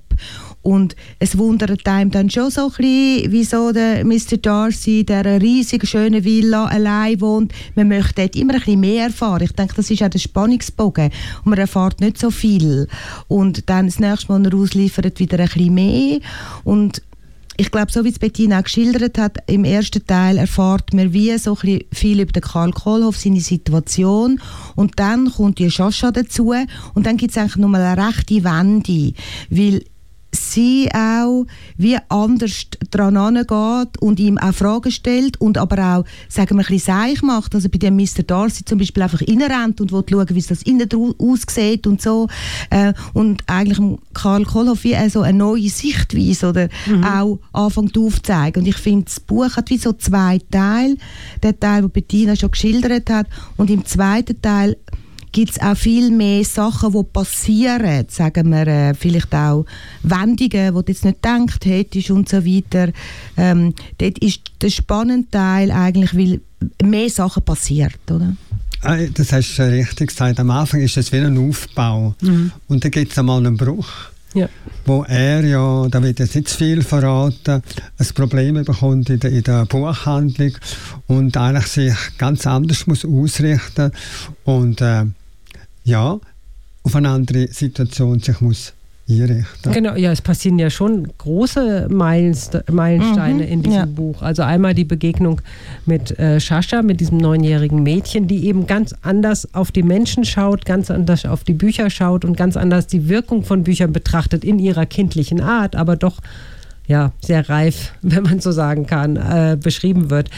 und 0.62 0.96
es 1.20 1.38
wundert 1.38 1.86
einem 1.86 2.10
dann 2.10 2.30
schon 2.30 2.50
so 2.52 2.68
ein 2.68 2.74
bisschen, 2.78 3.32
wieso 3.34 3.74
der 3.74 4.06
Mr. 4.06 4.38
Darcy, 4.42 5.04
der 5.04 5.26
eine 5.26 5.42
riesige, 5.42 5.86
schöne 5.86 6.24
Villa 6.24 6.68
allein 6.68 7.20
wohnt. 7.20 7.52
Man 7.76 7.90
möchte 7.90 8.22
dort 8.22 8.38
immer 8.38 8.54
ein 8.54 8.60
bisschen 8.60 8.80
mehr 8.80 9.08
erfahren. 9.08 9.44
Ich 9.44 9.52
denke, 9.52 9.76
das 9.76 9.92
ist 9.92 10.02
auch 10.04 10.10
der 10.10 10.20
Spannungsbogen. 10.20 11.12
Und 11.44 11.50
man 11.50 11.60
erfahrt 11.60 12.00
nicht 12.00 12.18
so 12.18 12.32
viel. 12.32 12.88
Und 13.28 13.70
dann 13.70 13.88
das 13.88 14.00
nächste 14.00 14.32
Mal, 14.32 14.46
er 14.46 14.58
ausliefert, 14.58 15.20
wieder 15.20 15.38
ein 15.38 15.48
bisschen 15.48 15.74
mehr. 15.74 16.20
Und 16.64 17.02
ich 17.58 17.72
glaube, 17.72 17.92
so 17.92 18.04
wie 18.04 18.10
es 18.10 18.20
Bettina 18.20 18.60
auch 18.60 18.64
geschildert 18.64 19.18
hat, 19.18 19.38
im 19.48 19.66
ersten 19.66 20.06
Teil 20.06 20.38
erfahrt 20.38 20.94
man 20.94 21.12
wie 21.12 21.36
so 21.40 21.56
viel 21.56 21.86
über 22.20 22.32
den 22.32 22.42
Karl 22.42 22.72
Kohlhoff, 22.72 23.18
seine 23.18 23.42
Situation. 23.42 24.40
Und 24.76 25.00
dann 25.00 25.32
kommt 25.32 25.58
die 25.58 25.72
Shasha 25.72 26.12
dazu. 26.12 26.54
Und 26.94 27.06
dann 27.08 27.18
gibt 27.18 27.32
es 27.32 27.38
eigentlich 27.38 27.56
nochmal 27.56 27.82
eine 27.82 28.08
rechte 28.08 28.44
Wende, 28.44 29.14
weil 29.50 29.84
sie 30.32 30.90
auch 30.94 31.46
wie 31.78 31.98
anders 32.10 32.68
dran 32.92 33.18
angeht 33.18 34.00
und 34.00 34.20
ihm 34.20 34.38
auch 34.38 34.54
Fragen 34.54 34.92
stellt 34.92 35.40
und 35.40 35.58
aber 35.58 35.98
auch, 35.98 36.06
sagen 36.30 36.58
wir, 36.58 36.66
ein 36.66 36.68
bisschen 36.68 36.94
seich 36.94 37.22
macht. 37.22 37.56
Also 37.56 37.70
bei 37.70 37.78
dem 37.78 37.96
Mr. 37.96 38.24
Darcy 38.26 38.66
zum 38.66 38.80
Beispiel 38.80 39.04
einfach 39.04 39.22
reinrennt 39.22 39.82
und 39.82 39.92
will 39.92 40.04
schauen, 40.10 40.28
wie 40.30 40.40
es 40.40 40.48
das 40.48 40.64
innen 40.64 40.90
aussieht 41.18 41.88
und 41.88 42.02
so. 42.02 42.28
Äh, 42.70 42.94
und 43.14 43.44
eigentlich 43.48 43.80
Karl 44.14 44.46
Kohlhoff 44.46 44.84
wie 44.84 44.96
also 44.96 45.22
eine 45.22 45.38
neue 45.38 45.70
Sichtweise 45.70 46.50
oder 46.50 46.70
mhm. 46.86 47.04
auch 47.04 47.40
anfängt 47.54 47.98
aufzuzeigen. 47.98 48.64
Und 48.64 48.68
ich 48.68 48.78
finde, 48.78 49.06
das 49.06 49.20
Buch 49.20 49.56
hat 49.56 49.70
wie 49.70 49.78
so 49.78 49.94
zwei 49.94 50.40
Teile. 50.52 50.98
Der 51.44 51.60
Teil, 51.60 51.82
den 51.82 51.92
Bettina 51.92 52.36
schon 52.36 52.52
geschildert 52.52 53.10
hat 53.10 53.28
und 53.58 53.70
im 53.70 53.86
zweiten 53.86 54.42
Teil 54.42 54.78
gibt 55.32 55.52
es 55.52 55.62
auch 55.62 55.78
viel 55.78 56.12
mehr 56.12 56.44
Sachen, 56.44 56.92
die 56.92 57.04
passieren, 57.04 58.06
sagen 58.10 58.50
wir, 58.50 58.68
äh, 58.68 58.94
vielleicht 58.94 59.34
auch 59.34 59.66
Wendungen, 60.04 60.74
wo 60.74 60.82
du 60.82 60.92
jetzt 60.92 61.06
nicht 61.06 61.22
gedacht 61.22 61.66
hättest 61.66 62.12
und 62.12 62.30
so 62.30 62.46
weiter. 62.46 62.92
Ähm, 63.36 63.74
dort 63.98 64.18
ist 64.20 64.42
der 64.62 64.70
spannende 64.70 65.30
Teil 65.30 65.72
eigentlich, 65.72 66.16
weil 66.16 66.42
mehr 66.84 67.10
Sachen 67.10 67.44
passiert, 67.44 68.00
oder? 68.10 68.36
Ah, 68.82 68.98
das 69.14 69.34
hast 69.34 69.58
du 69.58 69.64
richtig 69.64 70.10
gesagt. 70.10 70.40
Am 70.40 70.52
Anfang 70.52 70.82
ist 70.82 70.98
es 70.98 71.12
wie 71.12 71.18
ein 71.18 71.38
Aufbau. 71.38 72.16
Mhm. 72.22 72.52
Und 72.68 72.84
dann 72.84 72.92
gibt 72.92 73.12
es 73.12 73.18
einmal 73.18 73.38
einen 73.38 73.58
Bruch. 73.58 73.90
Ja. 74.34 74.50
Wo 74.86 75.04
er 75.04 75.44
ja, 75.46 75.88
da 75.90 76.04
wird 76.04 76.20
jetzt 76.20 76.36
nicht 76.36 76.50
zu 76.50 76.58
viel 76.58 76.84
verraten, 76.84 77.64
ein 77.98 78.08
Problem 78.14 78.64
bekommt 78.64 79.10
in 79.10 79.20
der, 79.20 79.32
in 79.32 79.44
der 79.44 79.66
Buchhandlung 79.66 80.52
und 81.08 81.36
eigentlich 81.38 81.68
sich 81.68 81.96
ganz 82.18 82.46
anders 82.46 82.86
muss 82.88 83.06
ausrichten 83.06 83.92
und 84.44 84.82
äh, 84.82 85.06
ja, 85.88 86.20
auf 86.84 86.96
eine 86.96 87.10
andere 87.10 87.48
Situation 87.48 88.20
sich 88.20 88.42
muss 88.42 88.74
einrichten. 89.10 89.72
Genau, 89.72 89.96
ja, 89.96 90.12
es 90.12 90.22
passieren 90.22 90.60
ja 90.60 90.70
schon 90.70 91.08
große 91.18 91.88
Meilensteine 91.90 93.44
mhm, 93.46 93.52
in 93.52 93.64
diesem 93.64 93.80
ja. 93.80 93.86
Buch. 93.86 94.22
Also 94.22 94.42
einmal 94.44 94.74
die 94.74 94.84
Begegnung 94.84 95.42
mit 95.86 96.20
äh, 96.20 96.42
Shasha, 96.42 96.82
mit 96.82 97.00
diesem 97.00 97.18
neunjährigen 97.18 97.84
Mädchen, 97.84 98.28
die 98.28 98.46
eben 98.46 98.68
ganz 98.68 98.94
anders 99.02 99.54
auf 99.54 99.72
die 99.72 99.84
Menschen 99.84 100.26
schaut, 100.26 100.66
ganz 100.66 100.92
anders 100.92 101.26
auf 101.26 101.46
die 101.46 101.54
Bücher 101.54 101.90
schaut 101.90 102.26
und 102.26 102.36
ganz 102.36 102.58
anders 102.58 102.88
die 102.88 103.08
Wirkung 103.08 103.46
von 103.46 103.64
Büchern 103.64 103.94
betrachtet 103.94 104.44
in 104.44 104.60
ihrer 104.60 104.86
kindlichen 104.86 105.40
Art, 105.40 105.78
aber 105.78 105.96
doch 105.96 106.20
ja, 106.88 107.12
sehr 107.22 107.48
reif, 107.50 107.94
wenn 108.02 108.24
man 108.24 108.40
so 108.40 108.52
sagen 108.52 108.88
kann, 108.88 109.18
äh, 109.18 109.58
beschrieben 109.62 110.10
wird. 110.10 110.30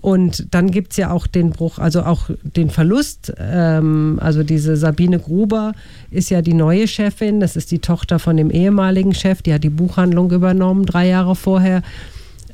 Und 0.00 0.54
dann 0.54 0.70
gibt 0.70 0.92
es 0.92 0.96
ja 0.96 1.10
auch 1.10 1.26
den 1.26 1.50
Bruch, 1.50 1.78
also 1.78 2.02
auch 2.02 2.30
den 2.42 2.70
Verlust. 2.70 3.32
Ähm, 3.38 4.18
also 4.22 4.42
diese 4.42 4.76
Sabine 4.76 5.18
Gruber 5.18 5.72
ist 6.10 6.30
ja 6.30 6.42
die 6.42 6.54
neue 6.54 6.88
Chefin, 6.88 7.40
das 7.40 7.56
ist 7.56 7.70
die 7.70 7.80
Tochter 7.80 8.18
von 8.18 8.36
dem 8.36 8.50
ehemaligen 8.50 9.14
Chef, 9.14 9.42
die 9.42 9.52
hat 9.52 9.64
die 9.64 9.70
Buchhandlung 9.70 10.30
übernommen 10.30 10.86
drei 10.86 11.08
Jahre 11.08 11.36
vorher. 11.36 11.82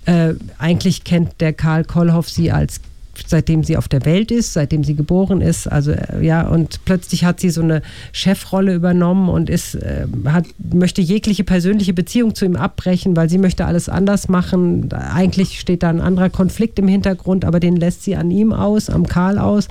Äh, 0.06 0.34
eigentlich 0.58 1.04
kennt 1.04 1.40
der 1.40 1.52
Karl 1.52 1.84
Kollhoff 1.84 2.28
sie 2.28 2.52
als 2.52 2.80
seitdem 3.26 3.64
sie 3.64 3.76
auf 3.76 3.88
der 3.88 4.04
Welt 4.04 4.30
ist, 4.30 4.52
seitdem 4.52 4.84
sie 4.84 4.94
geboren 4.94 5.40
ist. 5.40 5.66
Also 5.66 5.92
äh, 5.92 6.24
ja, 6.24 6.46
und 6.46 6.84
plötzlich 6.84 7.24
hat 7.24 7.40
sie 7.40 7.50
so 7.50 7.62
eine 7.62 7.82
Chefrolle 8.12 8.74
übernommen 8.74 9.28
und 9.28 9.50
ist, 9.50 9.74
äh, 9.74 10.06
hat, 10.26 10.46
möchte 10.58 11.00
jegliche 11.00 11.44
persönliche 11.44 11.94
Beziehung 11.94 12.34
zu 12.34 12.44
ihm 12.44 12.56
abbrechen, 12.56 13.16
weil 13.16 13.28
sie 13.28 13.38
möchte 13.38 13.66
alles 13.66 13.88
anders 13.88 14.28
machen. 14.28 14.92
Eigentlich 14.92 15.60
steht 15.60 15.82
da 15.82 15.90
ein 15.90 16.00
anderer 16.00 16.30
Konflikt 16.30 16.78
im 16.78 16.88
Hintergrund, 16.88 17.44
aber 17.44 17.60
den 17.60 17.76
lässt 17.76 18.04
sie 18.04 18.16
an 18.16 18.30
ihm 18.30 18.52
aus, 18.52 18.90
am 18.90 19.06
Karl 19.06 19.38
aus. 19.38 19.68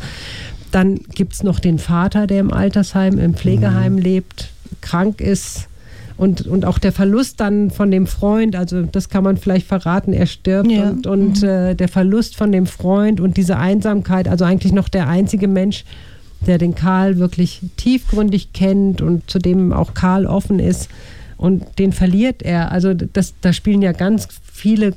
Dann 0.72 1.00
gibt 1.14 1.34
es 1.34 1.44
noch 1.44 1.60
den 1.60 1.78
Vater, 1.80 2.26
der 2.28 2.40
im 2.40 2.52
Altersheim, 2.52 3.20
im 3.20 3.36
Pflegeheim 3.36 3.94
mhm. 3.94 4.00
lebt, 4.00 4.50
krank 4.82 5.22
ist 5.22 5.68
und, 6.24 6.48
und 6.48 6.64
auch 6.64 6.80
der 6.80 6.94
Verlust 6.94 7.42
dann 7.42 7.70
von 7.70 7.92
dem 7.92 8.08
Freund, 8.08 8.56
also 8.56 8.84
das 8.84 9.10
kann 9.10 9.26
man 9.26 9.36
vielleicht 9.36 9.68
verraten, 9.68 10.14
er 10.14 10.26
stirbt 10.26 10.72
ja. 10.72 10.90
und, 10.90 11.06
und 11.06 11.42
mhm. 11.42 11.50
äh, 11.50 11.76
der 11.76 11.90
Verlust 11.90 12.38
von 12.38 12.54
dem 12.54 12.66
Freund 12.66 13.20
und 13.20 13.36
diese 13.36 13.58
Einsamkeit, 13.58 14.30
also 14.30 14.46
eigentlich 14.46 14.72
noch 14.72 14.88
der 14.88 15.10
einzige 15.10 15.50
Mensch, 15.50 15.84
der 16.48 16.58
den 16.58 16.76
Karl 16.76 17.18
wirklich 17.18 17.60
tiefgründig 17.76 18.54
kennt 18.54 19.02
und 19.02 19.30
zu 19.30 19.38
dem 19.38 19.74
auch 19.74 19.94
Karl 19.94 20.26
offen 20.26 20.60
ist 20.60 20.90
und 21.36 21.78
den 21.78 21.92
verliert 21.92 22.42
er. 22.42 22.72
Also 22.72 22.94
das, 22.94 23.34
da 23.42 23.52
spielen 23.52 23.82
ja 23.82 23.92
ganz 23.92 24.30
viele 24.50 24.96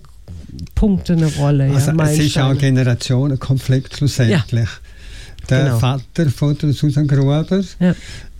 Punkte 0.76 1.14
eine 1.14 1.26
Rolle. 1.26 1.72
Also 1.74 1.90
ja, 1.90 2.04
es 2.04 2.18
ist 2.20 2.38
auch 2.38 2.50
ein 2.50 2.58
Generationenkonflikt 2.58 3.96
schlussendlich. 3.96 4.68
Ja. 4.68 5.48
Der 5.50 5.64
genau. 5.64 5.78
Vater 5.78 6.30
von 6.30 6.56
Susan 6.72 7.08
Gruber 7.08 7.44
ja. 7.80 7.94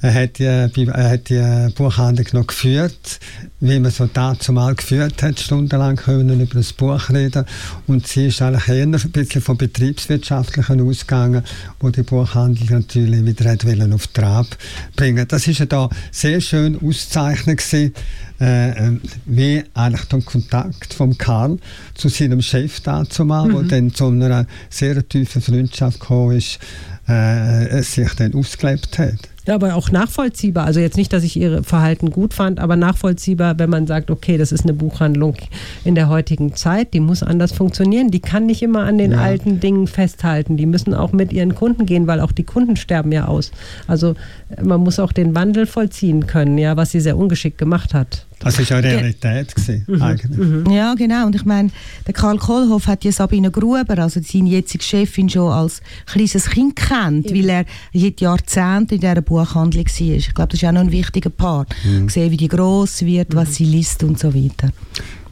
Er 0.06 0.14
hat, 0.14 0.38
die, 0.38 0.44
er 0.44 1.10
hat 1.10 1.30
die 1.30 1.74
Buchhandlung 1.74 2.26
noch 2.30 2.46
geführt, 2.46 3.18
wie 3.58 3.80
man 3.80 3.90
so 3.90 4.06
dazu 4.06 4.52
mal 4.52 4.72
geführt 4.72 5.20
hat, 5.20 5.40
stundenlang 5.40 5.96
können 5.96 6.40
über 6.40 6.54
das 6.54 6.72
Buch 6.72 7.10
reden. 7.10 7.44
Und 7.88 8.06
sie 8.06 8.28
ist 8.28 8.40
eigentlich 8.40 8.68
eher 8.68 8.84
ein 8.84 8.92
bisschen 8.92 9.42
vom 9.42 9.56
Betriebswirtschaftlichen 9.56 10.80
ausgegangen, 10.80 11.42
wo 11.80 11.90
die 11.90 12.04
Buchhandlung 12.04 12.68
natürlich 12.70 13.26
wieder 13.26 13.50
hat 13.50 13.92
auf 13.92 14.06
Trab 14.06 14.46
bringen. 14.94 15.26
Das 15.26 15.48
ist 15.48 15.58
ja 15.58 15.66
da 15.66 15.90
sehr 16.12 16.40
schön 16.40 16.78
auszeichnet 16.80 17.58
gewesen, 17.58 17.92
äh, 18.40 18.70
äh, 18.70 19.00
wie 19.24 19.64
eigentlich 19.74 20.04
der 20.04 20.20
Kontakt 20.20 20.94
von 20.94 21.18
Karl 21.18 21.58
zu 21.94 22.08
seinem 22.08 22.42
Chef 22.42 22.78
dazu 22.78 23.24
mal, 23.24 23.48
mhm. 23.48 23.52
wo 23.54 23.62
dann 23.62 23.92
zu 23.92 24.06
einer 24.06 24.46
sehr 24.70 25.08
tiefen 25.08 25.42
Freundschaft 25.42 25.98
gekommen 25.98 26.36
ist, 26.36 26.60
äh, 27.08 27.82
sich 27.82 28.14
dann 28.14 28.34
ausgelebt 28.34 29.00
hat. 29.00 29.35
Ja, 29.46 29.54
aber 29.54 29.74
auch 29.76 29.90
nachvollziehbar. 29.90 30.64
Also 30.64 30.80
jetzt 30.80 30.96
nicht, 30.96 31.12
dass 31.12 31.22
ich 31.22 31.36
ihr 31.36 31.62
Verhalten 31.62 32.10
gut 32.10 32.34
fand, 32.34 32.58
aber 32.58 32.76
nachvollziehbar, 32.76 33.58
wenn 33.58 33.70
man 33.70 33.86
sagt, 33.86 34.10
okay, 34.10 34.36
das 34.38 34.52
ist 34.52 34.64
eine 34.64 34.74
Buchhandlung 34.74 35.36
in 35.84 35.94
der 35.94 36.08
heutigen 36.08 36.54
Zeit, 36.54 36.92
die 36.94 37.00
muss 37.00 37.22
anders 37.22 37.52
funktionieren. 37.52 38.10
Die 38.10 38.20
kann 38.20 38.46
nicht 38.46 38.62
immer 38.62 38.84
an 38.84 38.98
den 38.98 39.12
ja. 39.12 39.18
alten 39.18 39.60
Dingen 39.60 39.86
festhalten. 39.86 40.56
Die 40.56 40.66
müssen 40.66 40.94
auch 40.94 41.12
mit 41.12 41.32
ihren 41.32 41.54
Kunden 41.54 41.86
gehen, 41.86 42.06
weil 42.06 42.20
auch 42.20 42.32
die 42.32 42.44
Kunden 42.44 42.76
sterben 42.76 43.12
ja 43.12 43.26
aus. 43.26 43.52
Also 43.86 44.14
man 44.62 44.80
muss 44.80 44.98
auch 44.98 45.12
den 45.12 45.34
Wandel 45.34 45.66
vollziehen 45.66 46.26
können, 46.26 46.58
ja, 46.58 46.76
was 46.76 46.90
sie 46.90 47.00
sehr 47.00 47.16
ungeschickt 47.16 47.58
gemacht 47.58 47.94
hat. 47.94 48.25
Das 48.38 48.58
ist 48.58 48.68
ja 48.68 48.78
Realität 48.78 49.54
gewesen, 49.54 49.84
mhm. 49.86 50.02
eigentlich. 50.02 50.36
Mhm. 50.36 50.70
Ja, 50.70 50.94
genau. 50.94 51.26
Und 51.26 51.34
ich 51.34 51.44
meine, 51.44 51.70
der 52.06 52.12
Karl 52.12 52.38
Kohlhoff 52.38 52.86
hat 52.86 53.02
ja 53.04 53.10
Sabine 53.10 53.50
Gruber, 53.50 53.98
also 53.98 54.20
seine 54.22 54.50
jetzige 54.50 54.84
Chefin, 54.84 55.28
schon 55.28 55.50
als 55.50 55.80
kleines 56.04 56.50
Kind 56.50 56.76
kennt, 56.76 57.32
weil 57.32 57.48
er 57.48 57.64
seit 57.94 58.20
Jahrzehnten 58.20 58.94
in 58.94 59.00
dieser 59.00 59.22
Buchhandlung 59.22 59.86
war. 59.86 60.16
Ich 60.16 60.34
glaube, 60.34 60.48
das 60.50 60.62
ist 60.62 60.68
auch 60.68 60.72
noch 60.72 60.82
ein 60.82 60.92
wichtiger 60.92 61.30
Part. 61.30 61.74
Mhm. 61.84 62.08
Sehen, 62.08 62.30
wie 62.30 62.36
die 62.36 62.48
gross 62.48 63.02
wird, 63.02 63.34
was 63.34 63.48
mhm. 63.48 63.52
sie 63.52 63.64
liest 63.64 64.02
und 64.02 64.18
so 64.18 64.34
weiter. 64.34 64.70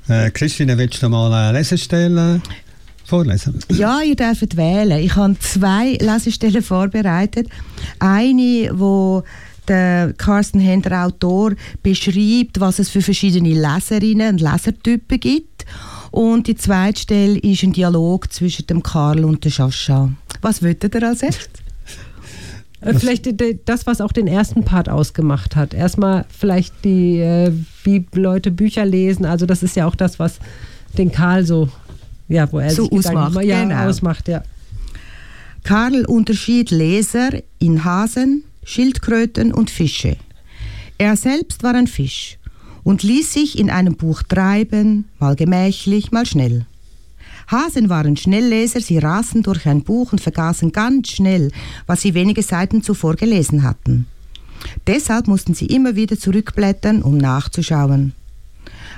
Äh, 0.08 0.30
Christine, 0.30 0.76
willst 0.76 1.02
du 1.02 1.08
mal 1.08 1.32
eine 1.32 1.58
Lesestelle 1.58 2.40
vorlesen? 3.04 3.58
Ja, 3.70 4.00
ihr 4.00 4.16
dürft 4.16 4.56
wählen. 4.56 4.98
Ich 4.98 5.14
habe 5.16 5.38
zwei 5.38 5.98
Lesestellen 6.00 6.62
vorbereitet. 6.62 7.48
Eine, 7.98 8.70
wo 8.72 9.22
der 9.68 10.12
Carsten 10.16 10.60
Hender 10.60 11.04
Autor 11.04 11.52
beschreibt, 11.82 12.60
was 12.60 12.78
es 12.78 12.88
für 12.88 13.02
verschiedene 13.02 13.54
Leserinnen 13.54 14.34
und 14.34 14.40
Lesertypen 14.40 15.20
gibt. 15.20 15.64
Und 16.10 16.46
die 16.46 16.54
zweite 16.54 17.00
Stelle 17.00 17.38
ist 17.38 17.62
ein 17.62 17.72
Dialog 17.72 18.32
zwischen 18.32 18.66
dem 18.66 18.82
Karl 18.82 19.24
und 19.24 19.44
der 19.44 19.50
Sascha. 19.50 20.10
Was 20.42 20.62
würdet 20.62 20.94
ihr 20.94 21.02
als 21.02 21.22
erstes? 21.22 21.64
Äh, 22.84 22.94
vielleicht 22.94 23.26
das, 23.64 23.86
was 23.86 24.00
auch 24.00 24.12
den 24.12 24.26
ersten 24.26 24.64
Part 24.64 24.88
ausgemacht 24.88 25.56
hat. 25.56 25.74
Erstmal 25.74 26.26
vielleicht 26.28 26.84
die, 26.84 27.18
äh, 27.18 27.52
wie 27.82 28.06
Leute 28.14 28.50
Bücher 28.50 28.84
lesen. 28.84 29.24
Also 29.24 29.46
das 29.46 29.62
ist 29.62 29.74
ja 29.76 29.86
auch 29.86 29.94
das, 29.94 30.18
was 30.18 30.38
den 30.98 31.10
Karl 31.10 31.46
so, 31.46 31.68
ja, 32.28 32.50
wo 32.52 32.58
er 32.58 32.70
so 32.70 32.84
sich 32.84 32.92
ausmacht. 32.92 33.44
Ja, 33.44 33.62
genau. 33.62 33.88
ausmacht, 33.88 34.28
ja. 34.28 34.42
Karl 35.62 36.04
unterschied 36.04 36.70
Leser 36.70 37.30
in 37.58 37.84
Hasen, 37.84 38.44
Schildkröten 38.64 39.52
und 39.52 39.70
Fische. 39.70 40.16
Er 40.98 41.16
selbst 41.16 41.62
war 41.62 41.74
ein 41.74 41.86
Fisch 41.86 42.38
und 42.82 43.02
ließ 43.02 43.32
sich 43.32 43.58
in 43.58 43.70
einem 43.70 43.96
Buch 43.96 44.22
treiben, 44.22 45.08
mal 45.18 45.36
gemächlich, 45.36 46.12
mal 46.12 46.26
schnell. 46.26 46.66
Hasen 47.46 47.88
waren 47.88 48.16
Schnellleser, 48.16 48.80
sie 48.80 48.98
rasen 48.98 49.42
durch 49.42 49.66
ein 49.66 49.82
Buch 49.82 50.12
und 50.12 50.20
vergaßen 50.20 50.72
ganz 50.72 51.10
schnell, 51.10 51.50
was 51.86 52.00
sie 52.00 52.14
wenige 52.14 52.42
Seiten 52.42 52.82
zuvor 52.82 53.16
gelesen 53.16 53.62
hatten. 53.62 54.06
Deshalb 54.86 55.26
mussten 55.26 55.54
sie 55.54 55.66
immer 55.66 55.94
wieder 55.94 56.18
zurückblättern, 56.18 57.02
um 57.02 57.18
nachzuschauen. 57.18 58.14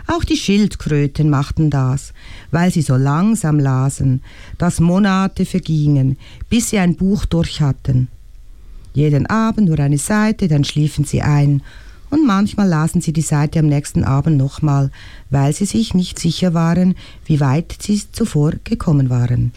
Auch 0.06 0.22
die 0.22 0.36
Schildkröten 0.36 1.28
machten 1.28 1.70
das, 1.70 2.12
weil 2.52 2.70
sie 2.70 2.82
so 2.82 2.94
langsam 2.94 3.58
lasen, 3.58 4.22
dass 4.58 4.78
Monate 4.78 5.44
vergingen, 5.44 6.16
bis 6.48 6.70
sie 6.70 6.78
ein 6.78 6.94
Buch 6.94 7.24
durch 7.24 7.60
hatten. 7.60 8.08
Jeden 8.96 9.26
Abend 9.26 9.68
nur 9.68 9.78
eine 9.78 9.98
Seite, 9.98 10.48
dann 10.48 10.64
schliefen 10.64 11.04
sie 11.04 11.20
ein. 11.20 11.62
und 12.08 12.24
manchmal 12.24 12.66
lasen 12.66 13.02
sie 13.02 13.12
die 13.12 13.20
Seite 13.20 13.58
am 13.58 13.66
nächsten 13.66 14.04
Abend 14.04 14.38
nochmal, 14.38 14.90
weil 15.28 15.52
sie 15.52 15.66
sich 15.66 15.92
nicht 15.92 16.18
sicher 16.18 16.54
waren, 16.54 16.94
wie 17.26 17.40
weit 17.40 17.76
sie 17.78 18.00
zuvor 18.10 18.52
gekommen 18.64 19.10
waren. 19.10 19.52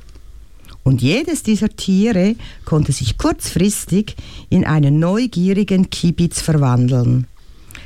Und 0.83 1.01
jedes 1.01 1.41
dieser 1.41 1.69
Tiere 1.69 2.35
konnte 2.65 2.91
sich 2.91 3.17
kurzfristig 3.17 4.17
in 4.49 4.65
einen 4.65 4.99
neugierigen 4.99 5.89
Kibitz 5.89 6.41
verwandeln. 6.41 7.27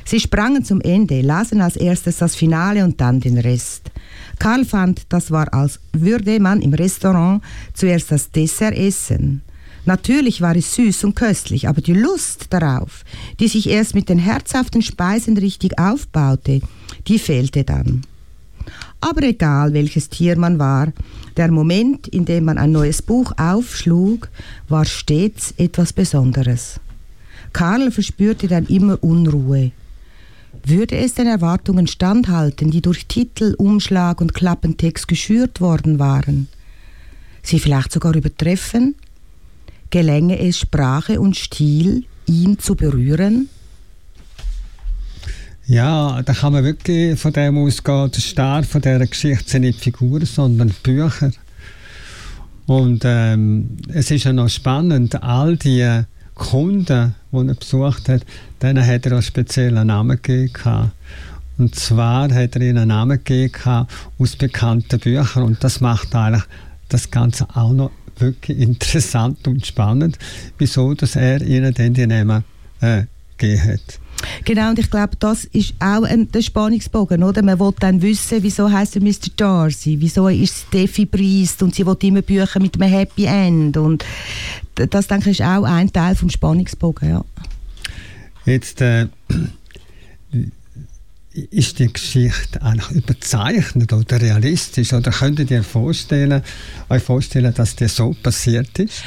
Sie 0.04 0.18
sprangen 0.18 0.64
zum 0.64 0.80
Ende, 0.80 1.20
lasen 1.20 1.60
als 1.60 1.76
erstes 1.76 2.16
das 2.16 2.34
Finale 2.34 2.82
und 2.82 3.00
dann 3.00 3.20
den 3.20 3.38
Rest. 3.38 3.92
Karl 4.40 4.64
fand, 4.64 5.02
das 5.10 5.30
war, 5.30 5.54
als 5.54 5.78
würde 5.92 6.40
man 6.40 6.62
im 6.62 6.74
Restaurant 6.74 7.42
zuerst 7.74 8.10
das 8.10 8.32
Dessert 8.32 8.76
essen. 8.76 9.42
Natürlich 9.86 10.40
war 10.40 10.56
es 10.56 10.74
süß 10.74 11.04
und 11.04 11.14
köstlich, 11.14 11.68
aber 11.68 11.80
die 11.80 11.92
Lust 11.92 12.46
darauf, 12.50 13.04
die 13.38 13.48
sich 13.48 13.68
erst 13.68 13.94
mit 13.94 14.08
den 14.08 14.18
herzhaften 14.18 14.82
Speisen 14.82 15.36
richtig 15.36 15.78
aufbaute, 15.78 16.60
die 17.06 17.18
fehlte 17.18 17.64
dann. 17.64 18.02
Aber 19.00 19.22
egal, 19.22 19.74
welches 19.74 20.08
Tier 20.08 20.38
man 20.38 20.58
war, 20.58 20.92
der 21.36 21.50
Moment, 21.50 22.08
in 22.08 22.24
dem 22.24 22.44
man 22.44 22.56
ein 22.56 22.72
neues 22.72 23.02
Buch 23.02 23.32
aufschlug, 23.36 24.30
war 24.68 24.86
stets 24.86 25.52
etwas 25.58 25.92
Besonderes. 25.92 26.80
Karl 27.52 27.90
verspürte 27.90 28.48
dann 28.48 28.66
immer 28.66 29.02
Unruhe. 29.02 29.72
Würde 30.64 30.96
es 30.96 31.14
den 31.14 31.26
Erwartungen 31.26 31.86
standhalten, 31.86 32.70
die 32.70 32.80
durch 32.80 33.06
Titel, 33.06 33.54
Umschlag 33.58 34.22
und 34.22 34.32
Klappentext 34.32 35.06
geschürt 35.06 35.60
worden 35.60 35.98
waren? 35.98 36.48
Sie 37.42 37.58
vielleicht 37.58 37.92
sogar 37.92 38.14
übertreffen? 38.14 38.94
Gelänge 39.94 40.40
es 40.40 40.58
Sprache 40.58 41.20
und 41.20 41.36
Stil, 41.36 42.02
ihn 42.26 42.58
zu 42.58 42.74
berühren? 42.74 43.48
Ja, 45.66 46.20
da 46.20 46.32
kann 46.32 46.52
man 46.52 46.64
wirklich 46.64 47.16
von 47.16 47.32
dem 47.32 47.56
ausgehen, 47.58 48.10
der 48.10 48.20
Star 48.20 48.64
von 48.64 48.82
dieser 48.82 49.06
Geschichte 49.06 49.48
sind 49.48 49.62
nicht 49.62 49.78
Figuren, 49.78 50.26
sondern 50.26 50.74
Bücher. 50.82 51.30
Und 52.66 53.02
ähm, 53.04 53.76
es 53.86 54.10
ist 54.10 54.24
ja 54.24 54.32
noch 54.32 54.48
spannend, 54.48 55.22
all 55.22 55.56
die 55.56 56.02
Kunden, 56.34 57.14
die 57.30 57.46
er 57.46 57.54
besucht 57.54 58.08
hat, 58.08 58.26
denen 58.60 58.84
hat 58.84 59.06
er 59.06 59.12
einen 59.12 59.22
speziellen 59.22 59.86
Namen 59.86 60.18
gegeben. 60.20 60.90
Und 61.56 61.76
zwar 61.76 62.34
hat 62.34 62.56
er 62.56 62.62
ihnen 62.62 62.78
einen 62.78 62.88
Namen 62.88 63.22
gegeben 63.22 63.86
aus 64.18 64.34
bekannten 64.34 64.98
Büchern. 64.98 65.44
Und 65.44 65.62
das 65.62 65.80
macht 65.80 66.16
eigentlich 66.16 66.42
das 66.88 67.12
Ganze 67.12 67.46
auch 67.54 67.72
noch 67.72 67.92
wirklich 68.20 68.58
interessant 68.58 69.46
und 69.46 69.66
spannend, 69.66 70.18
wieso 70.58 70.94
dass 70.94 71.16
er 71.16 71.42
ihnen 71.42 71.74
dann 71.74 71.94
die 71.94 72.06
Namen 72.06 72.44
äh, 72.80 73.04
gegeben 73.36 73.64
hat. 73.64 74.00
Genau, 74.44 74.70
und 74.70 74.78
ich 74.78 74.90
glaube, 74.90 75.16
das 75.18 75.44
ist 75.44 75.74
auch 75.80 76.02
ein, 76.02 76.30
der 76.30 76.40
Spannungsbogen, 76.40 77.22
oder? 77.22 77.42
Man 77.42 77.58
will 77.60 77.72
dann 77.78 78.00
wissen, 78.00 78.42
wieso 78.42 78.70
heißt 78.70 78.96
er 78.96 79.02
Mr. 79.02 79.30
Darcy, 79.36 79.96
wieso 80.00 80.28
ist 80.28 80.66
Steffi 80.68 81.06
Priest 81.06 81.62
und 81.62 81.74
sie 81.74 81.84
will 81.84 81.96
immer 82.02 82.22
Bücher 82.22 82.60
mit 82.60 82.80
einem 82.80 82.90
Happy 82.90 83.24
End 83.26 83.76
und 83.76 84.04
das, 84.74 85.06
denke 85.06 85.30
ich, 85.30 85.40
ist 85.40 85.46
auch 85.46 85.64
ein 85.64 85.92
Teil 85.92 86.14
vom 86.14 86.30
Spannungsbogen, 86.30 87.08
ja. 87.10 87.24
Jetzt 88.44 88.80
äh, 88.80 89.06
ist 91.34 91.78
die 91.80 91.92
Geschichte 91.92 92.62
eigentlich 92.62 92.90
überzeichnet 92.90 93.92
oder 93.92 94.20
realistisch 94.20 94.92
oder 94.92 95.10
könntet 95.10 95.50
ihr 95.50 95.62
vorstellen, 95.62 96.42
euch 96.88 97.02
vorstellen, 97.02 97.52
dass 97.54 97.76
das 97.76 97.96
so 97.96 98.14
passiert 98.22 98.78
ist? 98.78 99.02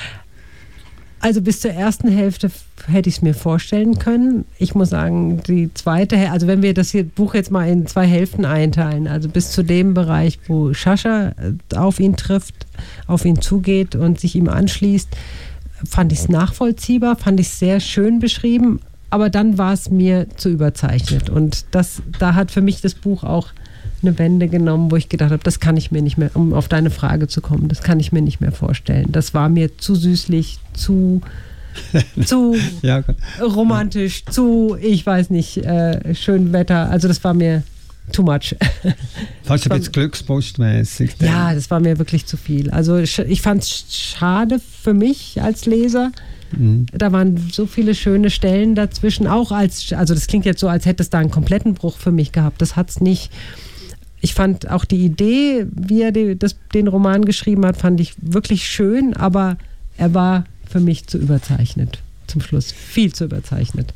Also 1.19 1.41
bis 1.41 1.61
zur 1.61 1.71
ersten 1.71 2.09
Hälfte 2.09 2.51
hätte 2.85 3.09
ich 3.09 3.15
es 3.15 3.21
mir 3.23 3.33
vorstellen 3.33 3.97
können. 3.97 4.45
Ich 4.59 4.75
muss 4.75 4.91
sagen, 4.91 5.41
die 5.47 5.73
zweite 5.73 6.29
also 6.29 6.45
wenn 6.45 6.61
wir 6.61 6.73
das 6.75 6.95
Buch 7.15 7.33
jetzt 7.33 7.49
mal 7.49 7.67
in 7.67 7.87
zwei 7.87 8.05
Hälften 8.05 8.45
einteilen, 8.45 9.07
also 9.07 9.27
bis 9.27 9.51
zu 9.51 9.63
dem 9.63 9.93
Bereich, 9.95 10.39
wo 10.47 10.73
Shasha 10.73 11.29
äh, 11.29 11.75
auf 11.75 11.99
ihn 11.99 12.17
trifft, 12.17 12.67
auf 13.07 13.25
ihn 13.25 13.41
zugeht 13.41 13.95
und 13.95 14.19
sich 14.19 14.35
ihm 14.35 14.47
anschließt, 14.47 15.09
fand 15.89 16.11
ich 16.11 16.19
es 16.19 16.29
nachvollziehbar, 16.29 17.15
fand 17.15 17.39
ich 17.39 17.47
es 17.47 17.59
sehr 17.59 17.79
schön 17.79 18.19
beschrieben, 18.19 18.79
aber 19.09 19.29
dann 19.29 19.57
war 19.57 19.73
es 19.73 19.89
mir 19.89 20.27
zu 20.35 20.49
überzeichnet. 20.49 21.29
Und 21.29 21.65
das, 21.71 22.01
da 22.19 22.35
hat 22.35 22.51
für 22.51 22.61
mich 22.61 22.81
das 22.81 22.93
Buch 22.93 23.23
auch 23.23 23.49
eine 24.01 24.17
Wende 24.19 24.47
genommen, 24.47 24.91
wo 24.91 24.95
ich 24.95 25.09
gedacht 25.09 25.31
habe, 25.31 25.43
das 25.43 25.59
kann 25.59 25.77
ich 25.77 25.91
mir 25.91 26.01
nicht 26.01 26.17
mehr, 26.17 26.29
um 26.33 26.53
auf 26.53 26.67
deine 26.67 26.89
Frage 26.89 27.27
zu 27.27 27.41
kommen, 27.41 27.67
das 27.67 27.81
kann 27.81 27.99
ich 27.99 28.11
mir 28.11 28.21
nicht 28.21 28.41
mehr 28.41 28.51
vorstellen. 28.51 29.07
Das 29.11 29.33
war 29.33 29.49
mir 29.49 29.77
zu 29.77 29.95
süßlich, 29.95 30.59
zu, 30.73 31.21
zu 32.25 32.55
ja, 32.81 33.03
romantisch, 33.41 34.25
zu, 34.25 34.77
ich 34.79 35.05
weiß 35.05 35.29
nicht, 35.29 35.57
äh, 35.57 36.13
schön 36.13 36.53
Wetter. 36.53 36.89
Also 36.89 37.07
das 37.07 37.23
war 37.23 37.33
mir 37.33 37.63
too 38.11 38.23
much. 38.23 38.55
Fast 39.43 39.69
ein 39.69 39.77
bisschen 39.77 39.93
glückspostmäßig. 39.93 41.15
Ja, 41.19 41.53
das 41.53 41.71
war 41.71 41.79
mir 41.79 41.97
wirklich 41.97 42.25
zu 42.25 42.37
viel. 42.37 42.69
Also 42.69 42.97
ich 42.97 43.41
fand 43.41 43.63
es 43.63 43.85
schade 43.89 44.59
für 44.59 44.93
mich 44.93 45.41
als 45.41 45.65
Leser. 45.65 46.11
Mhm. 46.51 46.86
Da 46.91 47.12
waren 47.12 47.38
so 47.51 47.65
viele 47.65 47.95
schöne 47.95 48.29
Stellen 48.29 48.75
dazwischen, 48.75 49.27
auch 49.27 49.51
als, 49.51 49.91
also 49.93 50.13
das 50.13 50.27
klingt 50.27 50.45
jetzt 50.45 50.60
so, 50.60 50.67
als 50.67 50.86
hätte 50.86 51.03
es 51.03 51.10
da 51.10 51.19
einen 51.19 51.31
kompletten 51.31 51.73
Bruch 51.73 51.97
für 51.97 52.12
mich 52.12 52.31
gehabt. 52.31 52.62
Das 52.62 52.75
hat 52.75 52.89
es 52.89 53.01
nicht 53.01 53.31
ich 54.19 54.33
fand 54.33 54.69
auch 54.69 54.86
die 54.86 55.05
Idee, 55.05 55.67
wie 55.71 56.01
er 56.01 56.12
die, 56.12 56.38
das, 56.38 56.57
den 56.73 56.88
Roman 56.88 57.25
geschrieben 57.25 57.65
hat, 57.65 57.77
fand 57.77 57.99
ich 57.99 58.13
wirklich 58.19 58.67
schön, 58.67 59.15
aber 59.15 59.57
er 59.97 60.13
war 60.13 60.45
für 60.69 60.79
mich 60.79 61.07
zu 61.07 61.17
überzeichnet. 61.17 61.99
Zum 62.25 62.41
Schluss 62.41 62.71
viel 62.71 63.13
zu 63.13 63.25
überzeichnet. 63.25 63.93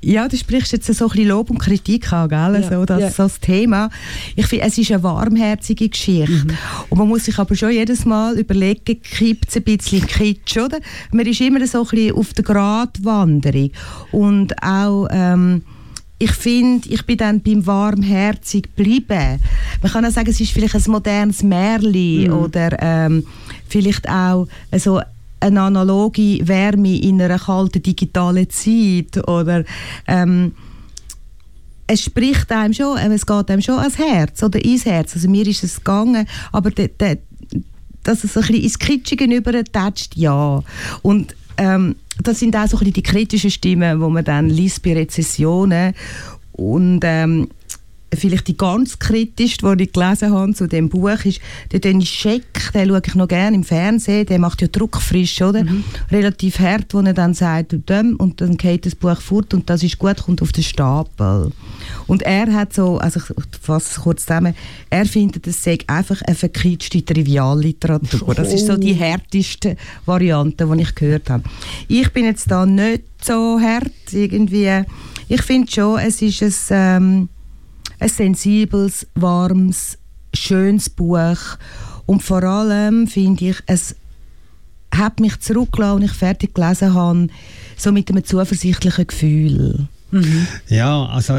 Ja, 0.00 0.26
du 0.28 0.36
sprichst 0.36 0.72
jetzt 0.72 0.86
so 0.92 1.04
ein 1.04 1.10
bisschen 1.10 1.28
Lob 1.28 1.50
und 1.50 1.58
Kritik 1.58 2.12
an, 2.12 2.28
gell? 2.28 2.62
Ja, 2.62 2.70
so, 2.70 2.84
das, 2.84 3.00
ja. 3.00 3.10
so 3.10 3.22
das 3.24 3.38
Thema. 3.38 3.88
Ich 4.34 4.46
finde, 4.46 4.66
es 4.66 4.76
ist 4.76 4.90
eine 4.90 5.02
warmherzige 5.02 5.88
Geschichte. 5.88 6.30
Mhm. 6.30 6.50
Und 6.90 6.98
man 6.98 7.08
muss 7.08 7.24
sich 7.24 7.38
aber 7.38 7.54
schon 7.54 7.70
jedes 7.70 8.04
Mal 8.04 8.38
überlegen, 8.38 9.00
kippt 9.00 9.48
es 9.48 9.56
ein 9.56 9.62
bisschen 9.62 10.06
Kitsch, 10.06 10.56
oder? 10.56 10.78
Man 11.12 11.26
ist 11.26 11.40
immer 11.40 11.64
so 11.66 11.82
ein 11.82 11.88
bisschen 11.88 12.16
auf 12.16 12.32
der 12.34 12.44
Gratwanderung. 12.44 13.70
Und 14.10 14.60
auch... 14.62 15.06
Ähm, 15.10 15.62
ich 16.18 16.30
finde, 16.30 16.88
ich 16.88 17.04
bin 17.04 17.16
dann 17.16 17.40
beim 17.40 17.66
warmherzig 17.66 18.76
geblieben. 18.76 19.40
Man 19.82 19.90
kann 19.90 20.04
auch 20.04 20.10
sagen, 20.12 20.30
es 20.30 20.40
ist 20.40 20.52
vielleicht 20.52 20.76
ein 20.76 20.84
modernes 20.86 21.42
Märli 21.42 22.28
mhm. 22.28 22.34
oder 22.34 22.76
ähm, 22.80 23.26
vielleicht 23.68 24.08
auch 24.08 24.46
so 24.76 25.00
eine 25.42 25.60
analoge 25.62 26.46
Wärme 26.46 26.96
in 26.96 27.20
einer 27.20 27.38
kalten 27.38 27.82
digitalen 27.82 28.48
Zeit 28.50 29.28
oder 29.28 29.64
ähm, 30.06 30.52
es 31.86 32.02
spricht 32.02 32.50
einem 32.50 32.72
schon, 32.72 32.98
ähm, 32.98 33.12
es 33.12 33.26
geht 33.26 33.50
einem 33.50 33.60
schon 33.60 33.78
ans 33.78 33.98
Herz 33.98 34.42
oder 34.42 34.64
ins 34.64 34.86
Herz. 34.86 35.14
Also 35.14 35.28
mir 35.28 35.46
ist 35.46 35.64
es 35.64 35.76
gegangen, 35.76 36.26
aber 36.52 36.70
de, 36.70 36.88
de, 36.88 37.18
dass 38.02 38.24
es 38.24 38.36
ein 38.36 38.42
bisschen 38.42 38.62
ins 38.62 38.78
Kitschige 38.78 39.24
übertatscht, 39.24 40.16
ja. 40.16 40.62
Und 41.02 41.34
ähm, 41.58 41.96
das 42.22 42.40
sind 42.40 42.56
auch 42.56 42.66
so 42.66 42.78
ein 42.78 42.92
die 42.92 43.02
kritischen 43.02 43.50
Stimmen, 43.50 44.00
wo 44.00 44.08
man 44.08 44.24
dann 44.24 44.48
liest 44.48 44.82
bei 44.82 44.94
Rezessionen 44.94 45.94
und 46.52 47.00
ähm, 47.02 47.48
vielleicht 48.16 48.48
die 48.48 48.56
ganz 48.56 48.98
kritischste, 48.98 49.76
die 49.76 49.84
ich 49.84 49.92
gelesen 49.92 50.32
habe 50.32 50.52
zu 50.54 50.66
dem 50.66 50.88
Buch, 50.88 51.24
ist 51.24 51.40
der 51.70 51.80
Dennis 51.80 52.08
Scheck, 52.08 52.72
den 52.74 52.88
schaue 52.88 53.02
ich 53.04 53.14
noch 53.14 53.28
gerne 53.28 53.56
im 53.56 53.64
Fernsehen, 53.64 54.26
der 54.26 54.38
macht 54.38 54.62
ja 54.62 54.68
druckfrisch, 54.68 55.40
oder? 55.42 55.64
Mhm. 55.64 55.84
Relativ 56.10 56.58
hart, 56.58 56.94
wo 56.94 57.00
er 57.00 57.14
dann 57.14 57.34
sagt, 57.34 57.74
und 57.74 57.88
dann 58.40 58.56
geht 58.56 58.86
das 58.86 58.94
Buch 58.94 59.20
fort 59.20 59.54
und 59.54 59.68
das 59.68 59.82
ist 59.82 59.98
gut, 59.98 60.22
kommt 60.22 60.42
auf 60.42 60.52
den 60.52 60.64
Stapel. 60.64 61.52
Und 62.06 62.22
er 62.22 62.52
hat 62.52 62.72
so, 62.72 62.98
also 62.98 63.20
ich 63.20 63.58
fasse 63.60 63.90
es 63.92 64.00
kurz 64.00 64.26
zusammen, 64.26 64.54
er 64.90 65.06
findet, 65.06 65.46
es 65.46 65.62
sei 65.62 65.78
einfach 65.86 66.20
eine 66.22 66.36
verkritschte 66.36 67.04
Trivialliteratur. 67.04 68.34
Das 68.34 68.52
ist 68.52 68.66
so 68.66 68.76
die 68.76 68.94
härteste 68.94 69.76
Variante, 70.06 70.66
die 70.66 70.82
ich 70.82 70.94
gehört 70.94 71.30
habe. 71.30 71.44
Ich 71.88 72.12
bin 72.12 72.24
jetzt 72.24 72.50
da 72.50 72.66
nicht 72.66 73.04
so 73.22 73.60
hart 73.60 73.92
irgendwie. 74.12 74.82
Ich 75.28 75.42
finde 75.42 75.70
schon, 75.70 75.98
es 75.98 76.20
ist 76.20 76.42
ein, 76.70 77.02
ähm, 77.02 77.28
ein 78.02 78.08
sensibles, 78.08 79.06
warmes, 79.14 79.98
schönes 80.34 80.90
Buch 80.90 81.38
und 82.06 82.22
vor 82.22 82.42
allem 82.42 83.06
finde 83.06 83.50
ich, 83.50 83.56
es 83.66 83.94
hat 84.94 85.20
mich 85.20 85.38
zurückgelassen, 85.40 86.02
als 86.02 86.12
ich 86.12 86.18
fertig 86.18 86.54
gelesen 86.54 86.94
habe, 86.94 87.28
so 87.76 87.92
mit 87.92 88.10
einem 88.10 88.24
zuversichtlichen 88.24 89.06
Gefühl. 89.06 89.88
Mhm. 90.10 90.46
Ja, 90.68 91.06
also 91.06 91.34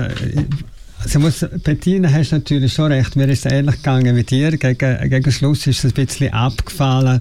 also 1.03 1.19
muss, 1.19 1.45
Bettina, 1.63 2.09
hast 2.09 2.31
natürlich 2.31 2.71
schon 2.71 2.91
recht. 2.91 3.17
Mir 3.17 3.27
ist 3.27 3.45
es 3.45 3.51
ähnlich 3.51 3.75
gegangen 3.75 4.15
wie 4.15 4.23
dir. 4.23 4.57
Gegen, 4.57 5.09
gegen 5.09 5.31
Schluss 5.31 5.67
ist 5.67 5.83
es 5.83 5.91
ein 5.91 6.05
bisschen 6.05 6.31
abgefallen. 6.31 7.19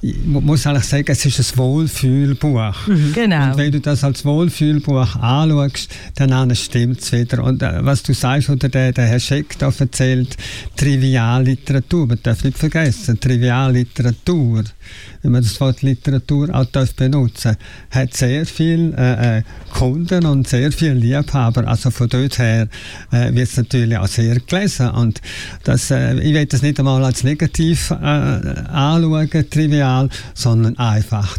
Ich 0.00 0.16
muss 0.24 0.66
eigentlich 0.66 0.84
sagen, 0.84 1.04
es 1.08 1.26
ist 1.26 1.38
ein 1.38 1.58
Wohlfühlbuch. 1.58 2.86
Mhm, 2.86 3.12
genau. 3.12 3.50
Und 3.50 3.58
wenn 3.58 3.72
du 3.72 3.80
das 3.80 4.02
als 4.02 4.24
Wohlfühlbuch 4.24 5.16
anschaust, 5.16 5.94
dann 6.14 6.54
stimmt 6.54 7.00
es 7.00 7.12
wieder. 7.12 7.44
Und 7.44 7.62
äh, 7.62 7.84
was 7.84 8.02
du 8.02 8.14
sagst, 8.14 8.48
oder 8.48 8.70
der, 8.70 8.92
der 8.92 9.06
Herr 9.06 9.20
Scheck 9.20 9.58
da 9.58 9.70
erzählt, 9.78 10.34
Trivialliteratur. 10.76 12.06
Man 12.06 12.18
darf 12.22 12.42
nicht 12.44 12.56
vergessen, 12.56 13.20
Trivialliteratur 13.20 14.64
wenn 15.22 15.32
man 15.32 15.42
das 15.42 15.60
Wort 15.60 15.82
Literatur 15.82 16.54
auch 16.54 16.64
darf 16.66 16.94
benutzen 16.94 17.56
hat 17.90 18.14
sehr 18.14 18.46
viel 18.46 18.94
äh, 18.96 19.38
äh, 19.38 19.42
Kunden 19.72 20.26
und 20.26 20.48
sehr 20.48 20.72
viele 20.72 20.94
Liebhaber. 20.94 21.66
Also 21.66 21.90
von 21.90 22.08
dort 22.08 22.38
her 22.38 22.68
äh, 23.12 23.17
wird 23.34 23.48
es 23.48 23.56
natürlich 23.56 23.96
auch 23.96 24.06
sehr 24.06 24.38
gelesen. 24.40 24.90
Und 24.90 25.20
das, 25.64 25.90
äh, 25.90 26.14
ich 26.20 26.34
will 26.34 26.46
das 26.46 26.62
nicht 26.62 26.78
einmal 26.78 27.04
als 27.04 27.24
negativ 27.24 27.90
äh, 27.90 27.94
anschauen, 27.94 29.50
trivial, 29.50 30.08
sondern 30.34 30.78
einfach. 30.78 31.38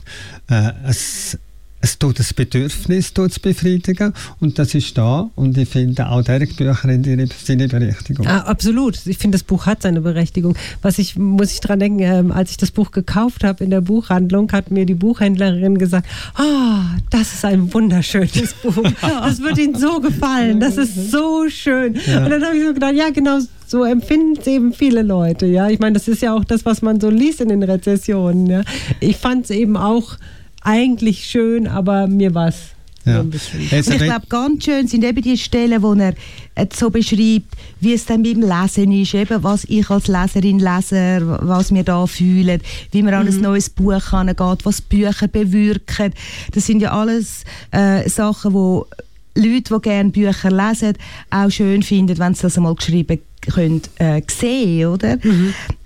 Äh, 0.50 0.72
es, 0.88 1.38
es 1.82 1.98
tut 1.98 2.20
das 2.20 2.34
Bedürfnis 2.34 3.14
tut's 3.14 3.40
befriedigen 3.40 4.14
und 4.40 4.60
das 4.60 4.76
ist 4.76 4.98
da 4.98 5.30
und 5.36 5.58
ich 5.58 5.70
finde 5.70 6.10
auch 6.10 6.22
Derek 6.22 6.58
Bücher 6.58 6.90
in 6.90 7.04
ihre, 7.04 7.28
seine 7.28 7.68
Berechtigung. 7.68 8.28
Ah, 8.28 8.40
absolut. 8.40 9.06
Ich 9.06 9.18
finde, 9.18 9.38
das 9.38 9.44
Buch 9.44 9.66
hat 9.66 9.82
seine 9.82 10.02
Berechtigung. 10.02 10.56
Was 10.82 11.00
ich, 11.00 11.16
muss 11.16 11.54
ich 11.54 11.62
dran 11.62 11.80
denken, 11.80 12.00
ähm, 12.00 12.32
als 12.32 12.52
ich 12.52 12.58
das 12.58 12.72
Buch 12.72 12.92
gekauft 12.92 13.44
habe 13.44 13.64
in 13.64 13.70
der 13.70 13.82
Buchhandlung, 13.82 14.52
hat 14.52 14.72
mir 14.72 14.86
die 14.86 14.96
Buchhändlerin 14.96 15.78
gesagt, 15.78 16.08
ah, 16.36 16.98
das 17.10 17.34
ist 17.34 17.46
ein 17.46 17.74
wunderschönes 17.74 18.54
Buch. 18.64 18.84
Das 19.02 19.40
wird 19.42 19.58
Ihnen 19.58 19.76
so 19.76 20.02
gefallen. 20.02 20.60
Das 20.60 20.78
ist 20.78 21.12
so 21.12 21.48
schön. 21.50 21.96
Ja. 22.06 22.26
Und 22.26 22.32
dann 22.32 22.44
habe 22.44 22.58
ich 22.58 22.66
so 22.66 22.74
gedacht, 22.74 22.94
ja, 22.96 23.10
genau 23.10 23.40
so 23.68 23.84
empfinden 23.84 24.38
es 24.40 24.48
eben 24.48 24.74
viele 24.74 25.04
Leute. 25.04 25.46
Ja, 25.46 25.70
ich 25.70 25.80
meine, 25.80 25.94
das 25.94 26.08
ist 26.08 26.22
ja 26.22 26.34
auch 26.34 26.44
das, 26.44 26.66
was 26.66 26.82
man 26.82 27.00
so 27.00 27.10
liest 27.10 27.40
in 27.40 27.50
den 27.50 27.64
Rezessionen. 27.64 28.48
Ja. 28.48 28.62
Ich 29.00 29.18
fand 29.18 29.46
es 29.46 29.52
eben 29.52 29.78
auch 29.78 30.18
eigentlich 30.62 31.26
schön, 31.26 31.68
aber 31.68 32.08
mir 32.08 32.34
war 32.34 32.50
es 32.50 32.74
Ja. 33.06 33.22
Und 33.22 33.34
ich 33.34 33.98
glaube, 33.98 34.28
ganz 34.28 34.66
schön 34.66 34.88
sind 34.88 35.04
eben 35.04 35.22
die 35.22 35.38
Stellen, 35.38 35.82
wo 35.82 35.94
er 35.94 36.14
äh, 36.56 36.68
so 36.74 36.90
beschreibt, 36.90 37.56
wie 37.80 37.94
es 37.94 38.06
dann 38.06 38.24
beim 38.24 38.42
Lesen 38.42 38.92
ist, 38.92 39.14
eben 39.14 39.42
was 39.44 39.64
ich 39.66 39.90
als 39.90 40.08
Leserin, 40.08 40.60
Leser, 40.60 41.40
was 41.48 41.74
wir 41.74 41.84
da 41.84 42.06
fühlen, 42.06 42.62
wie 42.92 43.02
man 43.02 43.14
an 43.14 43.28
ein 43.28 43.42
neues 43.42 43.70
Buch 43.70 44.14
angeht, 44.14 44.60
was 44.66 44.82
Bücher 44.82 45.28
bewirken. 45.28 46.14
Das 46.54 46.66
sind 46.66 46.82
ja 46.82 46.92
alles 46.92 47.46
äh, 47.72 48.08
Sachen, 48.10 48.54
wo 48.54 48.86
Leute, 49.40 49.74
die 49.76 49.82
gerne 49.82 50.10
Bücher 50.10 50.52
lesen, 50.52 50.94
auch 51.30 51.50
schön 51.50 51.84
finden, 51.84 52.18
wenn 52.20 52.34
sie 52.34 52.44
das 52.44 52.58
einmal 52.58 52.76
geschrieben 52.76 53.20
können, 53.52 53.82
äh, 53.98 54.22
sehen, 54.30 54.88
oder? 54.88 55.18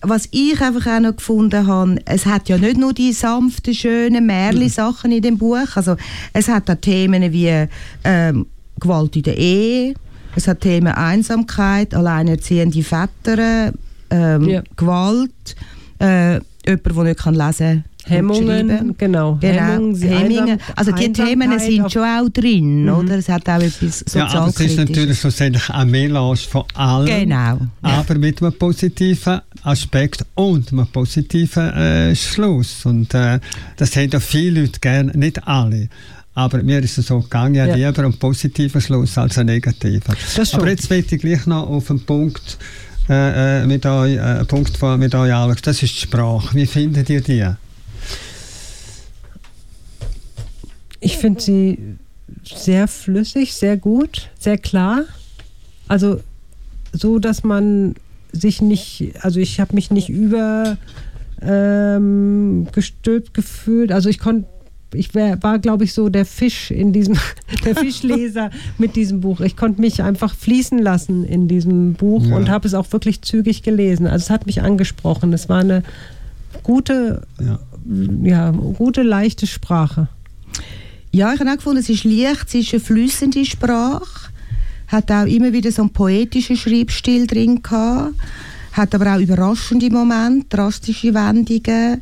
Was 0.01 0.27
ich 0.31 0.59
einfach 0.59 0.87
auch 0.95 0.99
noch 0.99 1.15
gefunden 1.15 1.67
habe, 1.67 1.97
es 2.05 2.25
hat 2.25 2.49
ja 2.49 2.57
nicht 2.57 2.77
nur 2.77 2.93
die 2.93 3.13
sanften, 3.13 3.73
schönen 3.73 4.25
Märli-Sachen 4.25 5.11
in 5.11 5.21
dem 5.21 5.37
Buch, 5.37 5.75
also 5.75 5.95
es 6.33 6.47
hat 6.47 6.69
auch 6.69 6.75
Themen 6.75 7.31
wie 7.31 7.67
ähm, 8.03 8.47
Gewalt 8.79 9.15
in 9.15 9.23
der 9.23 9.37
Ehe, 9.37 9.93
es 10.35 10.47
hat 10.47 10.61
Themen 10.61 10.93
Einsamkeit, 10.93 11.93
alleinerziehende 11.93 12.81
Väter, 12.83 13.71
ähm, 14.09 14.49
Ja. 14.49 14.63
Gewalt, 14.75 15.55
äh, 15.99 16.39
jemand, 16.65 16.95
der 16.95 17.03
nicht 17.03 17.19
kann 17.19 17.35
lesen 17.35 17.83
und 17.92 17.92
Hemmungen, 18.05 18.95
genau. 18.97 19.37
Genau, 19.39 19.61
Hemmungen, 19.61 19.95
sie 19.95 20.07
Hemmungen. 20.09 20.59
Einsam- 20.59 20.73
Also 20.75 20.91
die 20.91 21.13
Themen 21.13 21.59
sind 21.59 21.91
schon 21.91 22.03
auch 22.03 22.29
drin, 22.29 22.89
oder? 22.89 23.17
Es 23.17 23.29
hat 23.29 23.47
auch 23.49 23.61
etwas 23.61 24.03
ja, 24.13 24.27
aber 24.27 24.47
es 24.49 24.59
ist 24.59 24.77
natürlich 24.77 24.77
sozialkritisches. 24.77 25.19
schlussendlich 25.19 25.69
ein 25.69 25.89
Melange 25.91 26.35
von 26.37 26.63
allem. 26.73 27.05
Genau. 27.07 27.59
aber 27.81 28.15
mit 28.15 28.41
einem 28.41 28.53
positiven 28.53 29.41
Aspekt 29.63 30.25
und 30.35 30.71
einem 30.71 30.87
positiven 30.87 31.69
äh, 31.73 32.15
Schluss. 32.15 32.85
Und 32.85 33.13
äh, 33.13 33.39
das 33.77 33.95
haben 33.95 34.09
ja 34.11 34.19
viele 34.19 34.61
Leute 34.61 34.79
gerne, 34.79 35.11
nicht 35.17 35.47
alle. 35.47 35.87
Aber 36.35 36.63
mir 36.63 36.79
ist 36.83 36.97
es 36.97 37.07
so 37.07 37.19
gegangen, 37.21 37.55
ja, 37.55 37.67
Ja. 37.67 37.75
lieber 37.89 38.03
einen 38.03 38.17
positiven 38.17 38.81
Schluss 38.81 39.17
als 39.17 39.37
einen 39.37 39.49
negativen. 39.53 40.01
Das 40.35 40.49
schon. 40.49 40.59
Aber 40.61 40.69
jetzt 40.69 40.89
möchte 40.89 41.15
ich 41.15 41.21
gleich 41.21 41.45
noch 41.45 41.69
auf 41.69 41.89
einen 41.91 42.01
Punkt 42.03 42.57
äh, 43.07 43.61
äh, 43.61 43.65
mit 43.67 43.85
euch, 43.85 44.15
äh, 44.15 44.43
Punkt 44.45 44.75
von, 44.77 44.99
mit 44.99 45.13
euch 45.13 45.31
anschauen. 45.31 45.57
Das 45.63 45.83
ist 45.83 45.93
die 45.95 45.99
Sprache. 46.01 46.55
Wie 46.55 46.65
findet 46.65 47.09
ihr 47.09 47.21
die? 47.21 47.45
Ich 50.99 51.17
finde 51.17 51.41
sie 51.41 51.77
sehr 52.43 52.87
flüssig, 52.87 53.53
sehr 53.53 53.77
gut, 53.77 54.29
sehr 54.39 54.57
klar. 54.57 55.03
Also 55.87 56.21
so, 56.93 57.19
dass 57.19 57.43
man 57.43 57.95
sich 58.31 58.61
nicht, 58.61 59.13
also 59.21 59.39
ich 59.39 59.59
habe 59.59 59.75
mich 59.75 59.91
nicht 59.91 60.09
über 60.09 60.77
ähm, 61.41 62.67
gestülpt 62.71 63.33
gefühlt. 63.33 63.91
Also 63.91 64.09
ich 64.09 64.17
konnte, 64.17 64.47
ich 64.93 65.13
wär, 65.13 65.41
war, 65.43 65.59
glaube 65.59 65.83
ich, 65.83 65.93
so 65.93 66.07
der 66.09 66.25
Fisch 66.25 66.71
in 66.71 66.93
diesem, 66.93 67.17
der 67.65 67.75
Fischleser 67.75 68.49
mit 68.77 68.95
diesem 68.95 69.19
Buch. 69.21 69.41
Ich 69.41 69.57
konnte 69.57 69.81
mich 69.81 70.01
einfach 70.01 70.33
fließen 70.35 70.79
lassen 70.79 71.25
in 71.25 71.47
diesem 71.49 71.93
Buch 71.95 72.25
Ja. 72.27 72.35
und 72.37 72.49
habe 72.49 72.65
es 72.67 72.73
auch 72.73 72.91
wirklich 72.93 73.21
zügig 73.21 73.61
gelesen. 73.61 74.07
Also 74.07 74.23
es 74.23 74.29
hat 74.29 74.45
mich 74.45 74.61
angesprochen. 74.61 75.33
Es 75.33 75.49
war 75.49 75.59
eine 75.59 75.83
gute, 76.63 77.23
Ja. 77.41 77.59
Ja, 78.23 78.51
gute, 78.51 79.03
leichte 79.03 79.47
Sprache. 79.47 80.07
Ja, 81.11 81.33
ich 81.33 81.39
habe 81.39 81.51
auch 81.51 81.55
gefunden, 81.57 81.79
es 81.79 81.89
ist 81.89 82.05
leicht, 82.05 82.47
es 82.47 82.55
ist 82.55 82.73
eine 82.73 82.79
flüssende 82.79 83.45
Sprache, 83.45 84.31
hat 84.87 85.11
auch 85.11 85.25
immer 85.25 85.53
wieder 85.53 85.71
so 85.71 85.83
einen 85.83 85.91
poetischen 85.91 86.57
Schreibstil 86.57 87.27
drin 87.27 87.61
gehabt, 87.61 88.15
hat 88.71 88.95
aber 88.95 89.15
auch 89.15 89.19
überraschende 89.19 89.89
Momente, 89.91 90.47
drastische 90.49 91.13
Wendungen. 91.13 92.01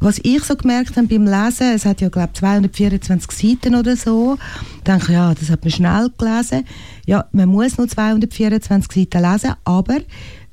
Was 0.00 0.18
ich 0.22 0.44
so 0.44 0.54
gemerkt 0.54 0.96
habe 0.96 1.08
beim 1.08 1.24
Lesen, 1.24 1.74
es 1.74 1.84
hat 1.84 2.00
ja 2.00 2.08
glaube 2.08 2.32
224 2.32 3.30
Seiten 3.32 3.74
oder 3.74 3.96
so, 3.96 4.38
denke 4.86 5.06
ich, 5.08 5.10
ja, 5.10 5.34
das 5.34 5.50
hat 5.50 5.64
man 5.64 5.70
schnell 5.70 6.10
gelesen. 6.16 6.64
Ja, 7.04 7.26
man 7.32 7.48
muss 7.48 7.76
nur 7.76 7.88
224 7.88 9.10
Seiten 9.10 9.30
lesen, 9.30 9.54
aber 9.64 9.98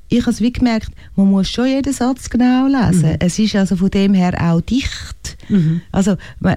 ich 0.08 0.20
habe 0.22 0.30
es 0.30 0.40
wie 0.40 0.52
gemerkt, 0.52 0.88
man 1.16 1.28
muss 1.30 1.48
schon 1.48 1.66
jeden 1.66 1.92
Satz 1.92 2.30
genau 2.30 2.66
lesen. 2.68 3.16
Es 3.20 3.38
ist 3.38 3.56
also 3.56 3.76
von 3.76 3.90
dem 3.90 4.14
her 4.14 4.34
auch 4.40 4.60
dicht. 4.60 5.36
Also 5.92 6.16
man, 6.40 6.56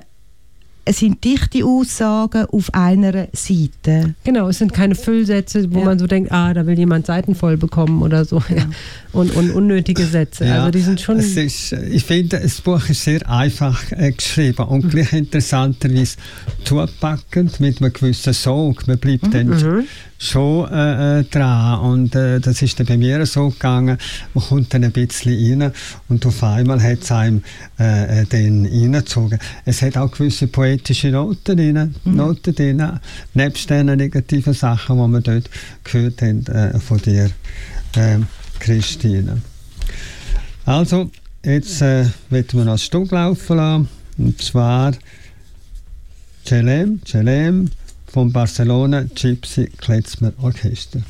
es 0.86 0.98
sind 1.00 1.24
dichte 1.24 1.64
Aussagen 1.66 2.46
auf 2.46 2.74
einer 2.74 3.28
Seite. 3.34 4.16
Genau, 4.24 4.48
es 4.50 4.58
sind 4.58 4.74
keine 4.74 4.96
Füllsätze, 4.96 5.72
wo 5.72 5.80
Ja. 5.80 5.86
man 5.86 6.00
so 6.00 6.08
denkt, 6.08 6.32
ah, 6.32 6.52
da 6.54 6.66
will 6.66 6.80
jemand 6.80 7.06
Seiten 7.06 7.36
voll 7.36 7.58
bekommen 7.58 8.02
oder 8.02 8.26
so. 8.26 8.42
Und, 9.12 9.36
und 9.36 9.52
unnötige 9.52 10.06
Sätze. 10.06 10.46
Ja, 10.46 10.60
also 10.60 10.72
die 10.72 10.82
sind 10.82 11.02
schon. 11.02 11.18
Es 11.18 11.36
ist, 11.36 11.72
ich 11.74 12.04
finde, 12.04 12.40
das 12.40 12.62
Buch 12.62 12.88
ist 12.90 13.04
sehr 13.04 13.28
einfach 13.28 13.92
äh, 13.92 14.12
geschrieben 14.12 14.64
Mhm. 14.66 14.72
und 14.72 14.90
gleich 14.92 15.14
interessanterweise 15.14 16.18
zupackend 16.64 17.60
mit 17.60 17.82
einem 17.82 17.92
gewissen 17.94 18.34
Sog. 18.34 18.88
Man 18.88 18.98
bleibt 19.00 19.34
dann 19.34 19.48
Mhm. 19.48 19.86
Schon 20.20 20.72
äh, 20.72 21.20
äh, 21.20 21.24
dran 21.24 21.80
und 21.80 22.16
äh, 22.16 22.40
das 22.40 22.62
ist 22.62 22.80
dann 22.80 22.86
bei 22.86 22.98
mir 22.98 23.26
so 23.26 23.50
gegangen. 23.50 23.98
Man 24.34 24.44
kommt 24.44 24.74
dann 24.74 24.84
ein 24.84 24.92
bisschen 24.92 25.62
rein 25.62 25.72
und 26.10 26.26
auf 26.26 26.44
einmal 26.44 26.84
hat 26.84 27.04
es 27.04 27.12
einem 27.12 27.42
äh, 27.80 28.22
äh, 28.22 28.26
dann 28.28 28.66
reingezogen. 28.66 29.40
Es 29.66 29.82
hat 29.82 29.98
auch 29.98 30.12
gewisse 30.12 30.48
poetische 30.48 31.10
Noten 31.10 31.56
drin, 31.58 31.96
Noten 32.04 32.54
drin 32.54 33.00
nebst 33.34 33.70
den 33.70 33.86
negativen 33.86 34.54
Sachen, 34.54 34.98
die 34.98 35.08
wir 35.14 35.22
dort 35.22 35.50
gehört 35.86 36.22
haben 36.22 36.46
äh, 36.48 36.78
von 36.80 36.98
dir, 36.98 37.32
ähm, 37.96 38.28
Christine. 38.60 39.42
Also, 40.66 41.10
jetzt 41.46 41.82
äh, 41.82 42.06
werden 42.30 42.60
wir 42.60 42.66
noch 42.66 42.74
ein 42.74 42.78
Stück 42.78 43.12
laufen 43.12 43.56
lassen. 43.56 43.90
Und 44.18 44.42
zwar 44.42 44.92
Celem, 46.46 47.00
Celem 47.06 47.70
vom 48.12 48.32
Barcelona 48.32 49.04
Gypsy 49.04 49.70
Klezmer 49.78 50.34
Orchester. 50.42 51.02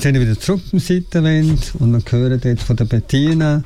Wir 0.00 0.12
sind 0.12 0.20
wieder 0.22 0.40
zurück 0.40 0.62
im 0.72 0.78
Seitenwend 0.78 1.74
und 1.78 1.92
wir 1.92 2.00
hören 2.10 2.40
jetzt 2.42 2.62
von 2.62 2.74
der 2.74 2.86
Bettina 2.86 3.62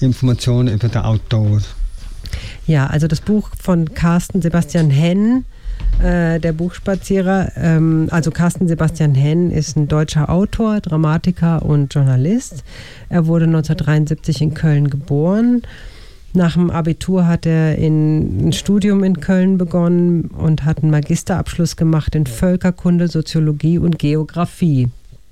Informationen 0.00 0.74
über 0.74 0.88
den 0.88 1.02
Autor. 1.02 1.60
Ja, 2.66 2.88
also 2.88 3.06
das 3.06 3.20
Buch 3.20 3.50
von 3.62 3.94
Carsten 3.94 4.42
Sebastian 4.42 4.90
Henn, 4.90 5.44
äh, 6.02 6.40
der 6.40 6.52
Buchspazierer. 6.52 7.52
Ähm, 7.54 8.08
also 8.10 8.32
Carsten 8.32 8.66
Sebastian 8.66 9.14
Henn 9.14 9.52
ist 9.52 9.76
ein 9.76 9.86
deutscher 9.86 10.30
Autor, 10.30 10.80
Dramatiker 10.80 11.64
und 11.64 11.94
Journalist. 11.94 12.64
Er 13.08 13.28
wurde 13.28 13.44
1973 13.44 14.42
in 14.42 14.54
Köln 14.54 14.90
geboren. 14.90 15.62
Nach 16.32 16.54
dem 16.54 16.72
Abitur 16.72 17.28
hat 17.28 17.46
er 17.46 17.78
in, 17.78 18.48
ein 18.48 18.52
Studium 18.52 19.04
in 19.04 19.20
Köln 19.20 19.58
begonnen 19.58 20.22
und 20.22 20.64
hat 20.64 20.82
einen 20.82 20.90
Magisterabschluss 20.90 21.76
gemacht 21.76 22.16
in 22.16 22.26
Völkerkunde, 22.26 23.06
Soziologie 23.06 23.78
und 23.78 24.00
Geografie 24.00 24.88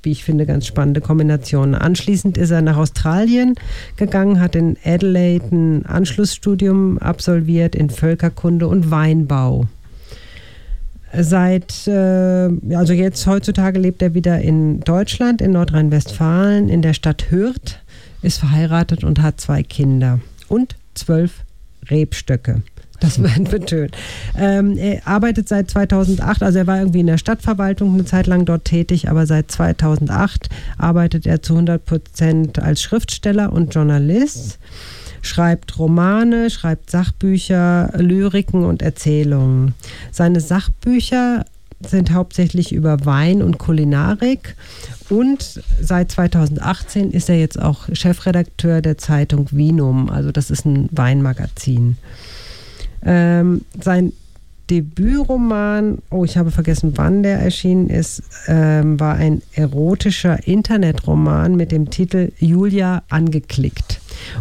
wie 0.06 0.12
ich 0.12 0.24
finde, 0.24 0.46
ganz 0.46 0.66
spannende 0.66 1.02
Kombination. 1.02 1.74
Anschließend 1.74 2.38
ist 2.38 2.52
er 2.52 2.62
nach 2.62 2.76
Australien 2.76 3.54
gegangen, 3.96 4.40
hat 4.40 4.54
in 4.54 4.78
Adelaide 4.84 5.44
ein 5.50 5.84
Anschlussstudium 5.84 6.96
absolviert 6.98 7.74
in 7.74 7.90
Völkerkunde 7.90 8.68
und 8.68 8.90
Weinbau. 8.90 9.66
Seit, 11.12 11.88
äh, 11.88 12.50
also 12.74 12.92
jetzt 12.92 13.26
heutzutage 13.26 13.80
lebt 13.80 14.00
er 14.00 14.14
wieder 14.14 14.40
in 14.40 14.80
Deutschland, 14.80 15.42
in 15.42 15.52
Nordrhein-Westfalen, 15.52 16.68
in 16.68 16.82
der 16.82 16.94
Stadt 16.94 17.30
Hürth, 17.30 17.80
ist 18.22 18.38
verheiratet 18.38 19.02
und 19.02 19.20
hat 19.20 19.40
zwei 19.40 19.62
Kinder 19.62 20.20
und 20.48 20.76
zwölf 20.94 21.42
Rebstöcke. 21.90 22.62
Das 23.00 23.22
wird 23.22 23.50
betönt. 23.50 23.96
Ähm, 24.36 24.76
er 24.76 25.06
arbeitet 25.06 25.48
seit 25.48 25.70
2008, 25.70 26.42
also 26.42 26.58
er 26.58 26.66
war 26.66 26.78
irgendwie 26.78 27.00
in 27.00 27.06
der 27.06 27.18
Stadtverwaltung 27.18 27.94
eine 27.94 28.04
Zeit 28.04 28.26
lang 28.26 28.44
dort 28.44 28.64
tätig, 28.64 29.08
aber 29.08 29.26
seit 29.26 29.50
2008 29.50 30.48
arbeitet 30.78 31.26
er 31.26 31.42
zu 31.42 31.54
100 31.54 31.84
Prozent 31.84 32.58
als 32.58 32.82
Schriftsteller 32.82 33.52
und 33.52 33.74
Journalist. 33.74 34.58
schreibt 35.22 35.78
Romane, 35.78 36.50
schreibt 36.50 36.90
Sachbücher, 36.90 37.90
Lyriken 37.96 38.64
und 38.64 38.80
Erzählungen. 38.80 39.74
Seine 40.12 40.40
Sachbücher 40.40 41.44
sind 41.80 42.12
hauptsächlich 42.12 42.72
über 42.72 43.04
Wein 43.04 43.42
und 43.42 43.58
Kulinarik 43.58 44.56
und 45.08 45.60
seit 45.80 46.10
2018 46.10 47.10
ist 47.10 47.28
er 47.28 47.38
jetzt 47.38 47.60
auch 47.60 47.88
Chefredakteur 47.92 48.80
der 48.80 48.98
Zeitung 48.98 49.48
Vinum, 49.50 50.10
also 50.10 50.32
das 50.32 50.50
ist 50.50 50.64
ein 50.64 50.88
Weinmagazin. 50.92 51.96
Ähm, 53.06 53.62
sein 53.80 54.12
Debütroman, 54.68 55.98
oh, 56.10 56.24
ich 56.24 56.36
habe 56.36 56.50
vergessen, 56.50 56.94
wann 56.96 57.22
der 57.22 57.38
erschienen 57.38 57.88
ist, 57.88 58.22
ähm, 58.48 58.98
war 58.98 59.14
ein 59.14 59.42
erotischer 59.54 60.46
Internetroman 60.46 61.54
mit 61.54 61.70
dem 61.70 61.88
Titel 61.90 62.32
Julia 62.40 63.04
angeklickt. 63.08 64.00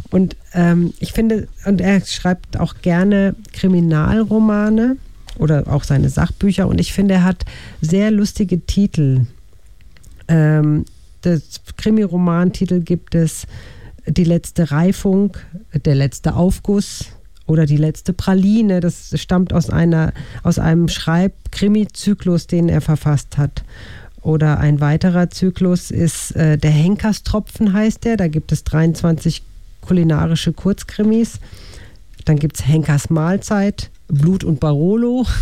Und 0.09 0.35
ähm, 0.53 0.93
ich 0.99 1.13
finde, 1.13 1.47
und 1.65 1.79
er 1.79 2.03
schreibt 2.03 2.59
auch 2.59 2.75
gerne 2.81 3.35
Kriminalromane 3.53 4.97
oder 5.37 5.65
auch 5.67 5.83
seine 5.83 6.09
Sachbücher 6.09 6.67
und 6.67 6.79
ich 6.79 6.91
finde, 6.91 7.15
er 7.15 7.23
hat 7.23 7.45
sehr 7.81 8.09
lustige 8.09 8.65
Titel. 8.65 9.27
Ähm, 10.27 10.85
das 11.21 11.61
Krimi-Romantitel 11.77 12.81
gibt 12.81 13.13
es 13.13 13.45
Die 14.07 14.23
letzte 14.23 14.71
Reifung, 14.71 15.37
Der 15.73 15.95
letzte 15.95 16.35
Aufguss, 16.35 17.05
oder 17.47 17.65
die 17.65 17.77
letzte 17.77 18.13
Praline, 18.13 18.79
das 18.79 19.13
stammt 19.19 19.53
aus 19.53 19.69
einer 19.69 20.13
aus 20.43 20.59
einem 20.59 20.87
Schreib-Krimi-Zyklus, 20.87 22.47
den 22.47 22.69
er 22.69 22.81
verfasst 22.81 23.37
hat. 23.37 23.63
Oder 24.21 24.59
ein 24.59 24.81
weiterer 24.81 25.29
Zyklus 25.29 25.91
ist 25.91 26.35
äh, 26.35 26.57
der 26.57 26.71
Henkerstropfen 26.71 27.73
heißt 27.73 28.05
der. 28.05 28.17
Da 28.17 28.27
gibt 28.27 28.51
es 28.51 28.63
23 28.63 29.43
kulinarische 29.81 30.51
Kurzkrimis. 30.51 31.39
Dann 32.25 32.37
gibt 32.37 32.57
es 32.57 32.67
Henkers 32.67 33.11
Mahlzeit, 33.11 33.91
Blut 34.07 34.43
und 34.43 34.59
Barolo. 34.59 35.27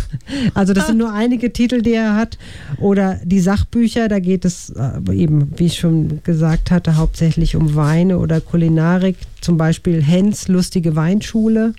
Also 0.52 0.74
das 0.74 0.88
sind 0.88 0.98
nur 0.98 1.12
einige 1.12 1.52
Titel, 1.52 1.80
die 1.80 1.94
er 1.94 2.14
hat. 2.14 2.36
Oder 2.78 3.18
die 3.24 3.40
Sachbücher, 3.40 4.08
da 4.08 4.18
geht 4.18 4.44
es 4.44 4.70
äh, 4.70 5.14
eben, 5.14 5.52
wie 5.56 5.66
ich 5.66 5.78
schon 5.78 6.22
gesagt 6.22 6.70
hatte, 6.70 6.96
hauptsächlich 6.96 7.56
um 7.56 7.74
Weine 7.74 8.18
oder 8.18 8.42
Kulinarik. 8.42 9.16
Zum 9.40 9.56
Beispiel 9.56 10.02
Hens 10.02 10.48
lustige 10.48 10.94
Weinschule. 10.94 11.74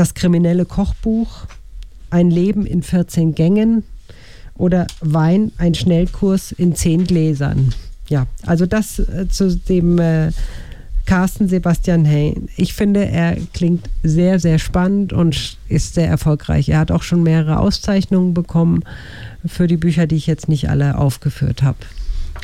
Das 0.00 0.14
kriminelle 0.14 0.64
Kochbuch, 0.64 1.44
Ein 2.08 2.30
Leben 2.30 2.64
in 2.64 2.82
14 2.82 3.34
Gängen 3.34 3.84
oder 4.56 4.86
Wein, 5.02 5.52
ein 5.58 5.74
Schnellkurs 5.74 6.52
in 6.52 6.74
10 6.74 7.04
Gläsern. 7.04 7.74
Ja, 8.08 8.26
also 8.46 8.64
das 8.64 8.98
äh, 8.98 9.28
zu 9.28 9.54
dem 9.54 9.98
äh, 9.98 10.30
Carsten 11.04 11.48
Sebastian 11.48 12.06
Hain. 12.06 12.48
Ich 12.56 12.72
finde, 12.72 13.04
er 13.04 13.36
klingt 13.52 13.90
sehr, 14.02 14.40
sehr 14.40 14.58
spannend 14.58 15.12
und 15.12 15.58
ist 15.68 15.92
sehr 15.92 16.08
erfolgreich. 16.08 16.70
Er 16.70 16.78
hat 16.78 16.90
auch 16.90 17.02
schon 17.02 17.22
mehrere 17.22 17.58
Auszeichnungen 17.58 18.32
bekommen 18.32 18.84
für 19.44 19.66
die 19.66 19.76
Bücher, 19.76 20.06
die 20.06 20.16
ich 20.16 20.26
jetzt 20.26 20.48
nicht 20.48 20.70
alle 20.70 20.96
aufgeführt 20.96 21.62
habe. 21.62 21.76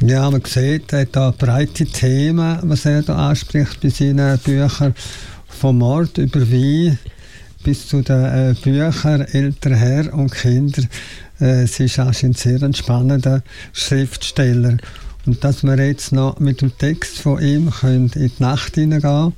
Ja, 0.02 0.30
man 0.30 0.44
sieht, 0.44 0.92
er 0.92 1.00
hat 1.00 1.16
da 1.16 1.30
breite 1.30 1.86
Themen, 1.86 2.58
was 2.64 2.84
er 2.84 3.00
da 3.00 3.30
anspricht 3.30 3.80
bei 3.80 3.88
seinen 3.88 4.38
Büchern. 4.40 4.94
Vom 5.48 5.78
Mord 5.78 6.18
über 6.18 6.42
Wein 6.52 6.98
bis 7.66 7.88
zu 7.88 8.00
den 8.00 8.24
äh, 8.24 8.54
Büchern 8.62 9.22
älterer 9.22 9.74
Herr 9.74 10.14
und 10.14 10.30
Kinder. 10.30 10.84
Äh, 11.40 11.66
sie 11.66 11.86
ist 11.86 11.96
sehr 11.96 12.62
ein 12.62 12.74
spannender 12.74 13.42
Schriftsteller. 13.72 14.76
Und 15.26 15.42
dass 15.42 15.64
wir 15.64 15.76
jetzt 15.76 16.12
noch 16.12 16.38
mit 16.38 16.62
dem 16.62 16.78
Text 16.78 17.18
von 17.18 17.42
ihm 17.42 17.72
in 17.82 18.08
die 18.08 18.30
Nacht 18.38 18.76
hineingehen 18.76 19.32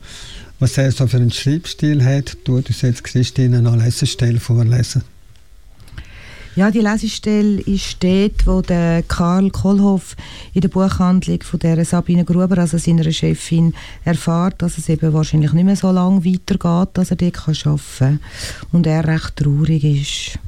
was 0.60 0.76
er 0.76 0.90
so 0.90 1.06
für 1.06 1.18
einen 1.18 1.30
Schreibstil 1.30 2.04
hat, 2.04 2.36
tut 2.44 2.68
uns 2.68 2.82
jetzt 2.82 3.04
Christine 3.04 3.62
noch 3.62 3.74
eine 3.74 3.84
Lesestelle 3.84 4.40
vorlesen. 4.40 5.04
Ja, 6.58 6.72
die 6.72 6.80
Lesestelle 6.80 7.60
ist 7.60 8.02
dort, 8.02 8.44
wo 8.44 8.62
der 8.62 9.04
Karl 9.04 9.48
Kohlhoff 9.48 10.16
in 10.54 10.60
der 10.60 10.68
Buchhandlung 10.68 11.40
von 11.44 11.60
der 11.60 11.84
Sabine 11.84 12.24
Gruber, 12.24 12.58
also 12.58 12.78
seiner 12.78 13.08
Chefin, 13.12 13.74
erfährt, 14.04 14.60
dass 14.60 14.76
es 14.76 14.88
eben 14.88 15.12
wahrscheinlich 15.12 15.52
nicht 15.52 15.62
mehr 15.62 15.76
so 15.76 15.92
lange 15.92 16.24
weitergeht, 16.24 16.88
dass 16.94 17.12
er 17.12 17.16
dort 17.16 17.38
arbeiten 17.38 17.78
kann 17.98 18.20
und 18.72 18.88
er 18.88 19.06
recht 19.06 19.36
traurig 19.36 19.84
ist. 19.84 20.40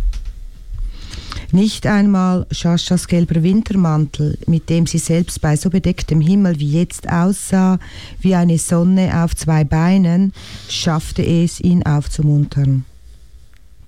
Nicht 1.52 1.86
einmal 1.86 2.44
Shashas 2.50 3.06
gelber 3.06 3.44
Wintermantel, 3.44 4.36
mit 4.48 4.68
dem 4.68 4.88
sie 4.88 4.98
selbst 4.98 5.40
bei 5.40 5.54
so 5.54 5.70
bedecktem 5.70 6.20
Himmel 6.20 6.58
wie 6.58 6.72
jetzt 6.72 7.08
aussah, 7.08 7.78
wie 8.20 8.34
eine 8.34 8.58
Sonne 8.58 9.22
auf 9.22 9.36
zwei 9.36 9.62
Beinen, 9.62 10.32
schaffte 10.68 11.22
es, 11.24 11.60
ihn 11.60 11.86
aufzumuntern. 11.86 12.84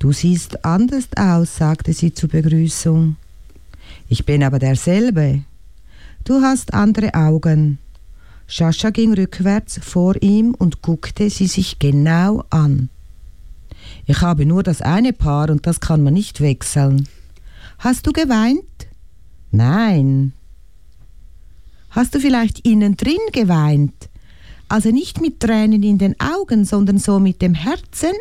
Du 0.03 0.11
siehst 0.11 0.65
anders 0.65 1.07
aus, 1.15 1.59
sagte 1.59 1.93
sie 1.93 2.13
zur 2.13 2.29
Begrüßung. 2.29 3.15
Ich 4.09 4.27
bin 4.27 4.43
aber 4.43 4.59
derselbe. 4.59 5.45
Du 6.25 6.43
hast 6.43 6.75
andere 6.75 7.15
Augen. 7.15 7.79
Shasha 8.49 8.91
ging 8.91 9.15
rückwärts 9.15 9.79
vor 9.81 10.21
ihm 10.21 10.57
und 10.59 10.83
guckte 10.83 11.31
sie 11.31 11.47
sich 11.47 11.79
genau 11.79 12.43
an. 12.51 12.89
Ich 14.05 14.21
habe 14.23 14.45
nur 14.45 14.65
das 14.65 14.83
eine 14.83 15.13
Paar 15.13 15.51
und 15.51 15.69
das 15.69 15.79
kann 15.79 16.03
man 16.03 16.15
nicht 16.15 16.41
wechseln. 16.41 17.09
Hast 17.79 18.05
du 18.05 18.11
geweint? 18.11 18.89
Nein. 19.53 20.33
Hast 21.91 22.17
du 22.17 22.19
vielleicht 22.19 22.67
innen 22.67 22.97
drin 22.97 23.23
geweint? 23.31 24.09
Also 24.69 24.91
nicht 24.91 25.21
mit 25.21 25.39
Tränen 25.39 25.85
in 25.85 25.99
den 25.99 26.17
Augen, 26.19 26.65
sondern 26.65 26.99
so 26.99 27.21
mit 27.21 27.41
dem 27.41 27.55
Herzen? 27.55 28.15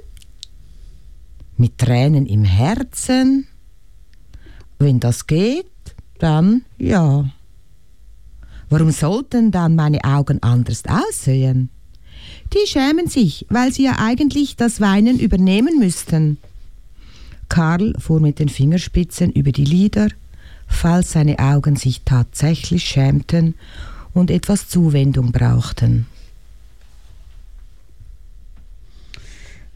Mit 1.62 1.78
Tränen 1.78 2.26
im 2.26 2.44
Herzen. 2.44 3.48
Wenn 4.80 5.00
das 5.00 5.28
geht, 5.28 5.66
dann 6.20 6.64
ja. 6.78 7.30
Warum 8.70 8.92
sollten 8.92 9.52
dann 9.52 9.76
meine 9.76 10.04
Augen 10.04 10.42
anders 10.42 10.84
aussehen? 10.88 11.70
Die 12.54 12.68
schämen 12.68 13.08
sich, 13.08 13.46
weil 13.50 13.72
sie 13.72 13.84
ja 13.84 13.98
eigentlich 14.00 14.56
das 14.56 14.82
Weinen 14.82 15.20
übernehmen 15.20 15.80
müssten. 15.80 16.38
Karl 17.48 17.94
fuhr 18.00 18.20
mit 18.20 18.40
den 18.40 18.50
Fingerspitzen 18.50 19.32
über 19.32 19.52
die 19.52 19.66
Lider, 19.66 20.10
falls 20.68 21.12
seine 21.12 21.40
Augen 21.40 21.76
sich 21.76 22.02
tatsächlich 22.06 22.84
schämten 22.86 23.56
und 24.14 24.32
etwas 24.32 24.68
Zuwendung 24.68 25.32
brauchten. 25.32 26.08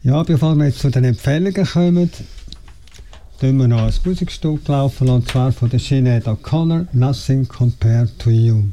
Ja, 0.06 0.22
bevor 0.22 0.54
wir 0.54 0.66
jetzt 0.66 0.78
zu 0.78 0.88
den 0.88 1.02
Empfehlungen 1.02 1.66
kommen, 1.66 2.08
tun 3.40 3.56
wir 3.56 3.66
noch 3.66 3.82
ein 3.82 3.92
Musikstück 4.04 4.68
laufen, 4.68 5.08
und 5.08 5.28
zwar 5.28 5.50
von 5.50 5.68
der 5.68 5.80
Sinead 5.80 6.28
O'Connor, 6.28 6.86
Nothing 6.92 7.48
Compared 7.48 8.16
to 8.16 8.30
You. 8.30 8.66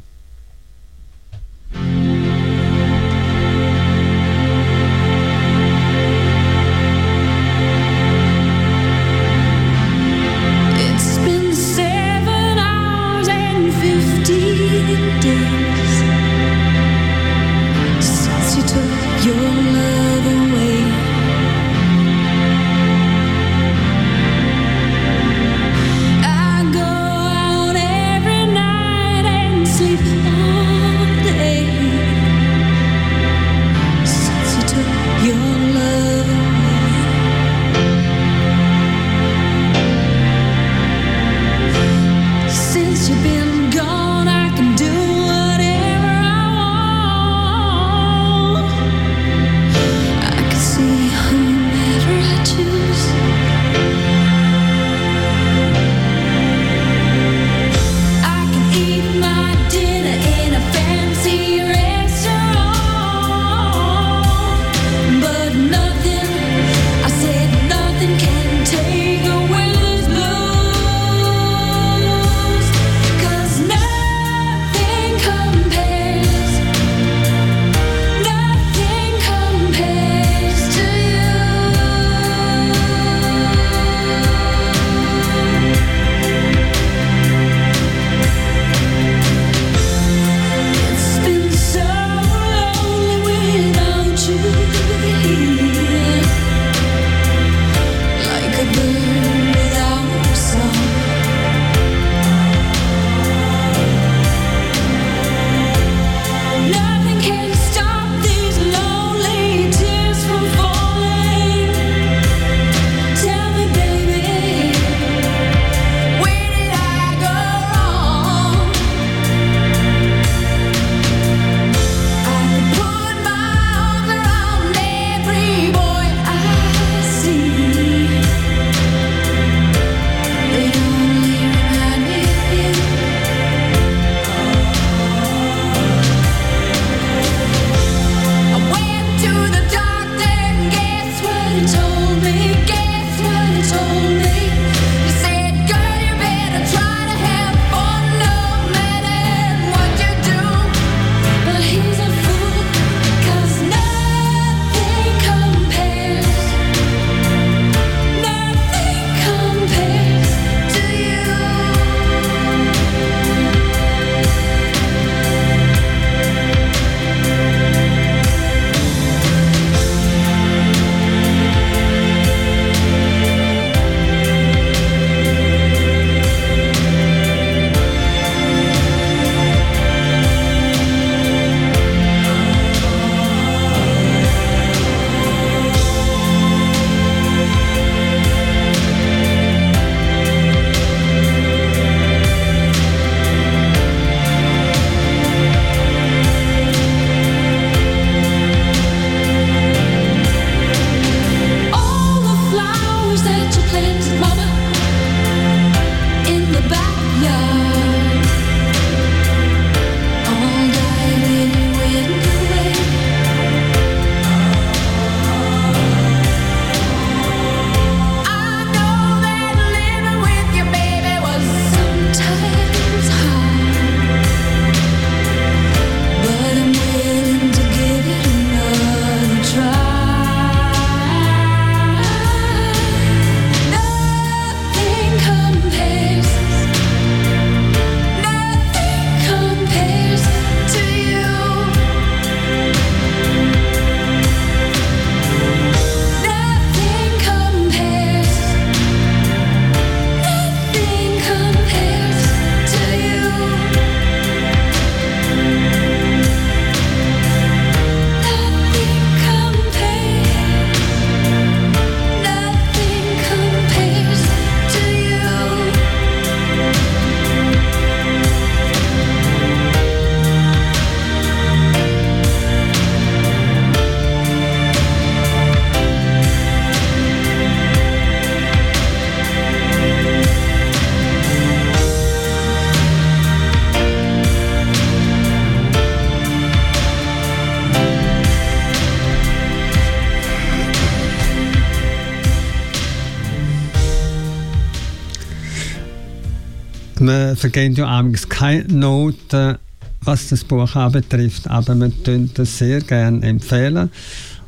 Wir 297.34 297.40
vergeben 297.40 297.74
ja 297.74 297.88
abends 297.88 298.28
keine 298.28 298.62
Noten, 298.72 299.58
was 300.02 300.28
das 300.28 300.44
Buch 300.44 300.76
anbetrifft, 300.76 301.50
aber 301.50 301.74
wir 301.74 301.90
empfehlen 302.04 302.30
das 302.32 302.58
sehr 302.58 302.80
gerne 302.80 303.26
empfehlen. 303.26 303.90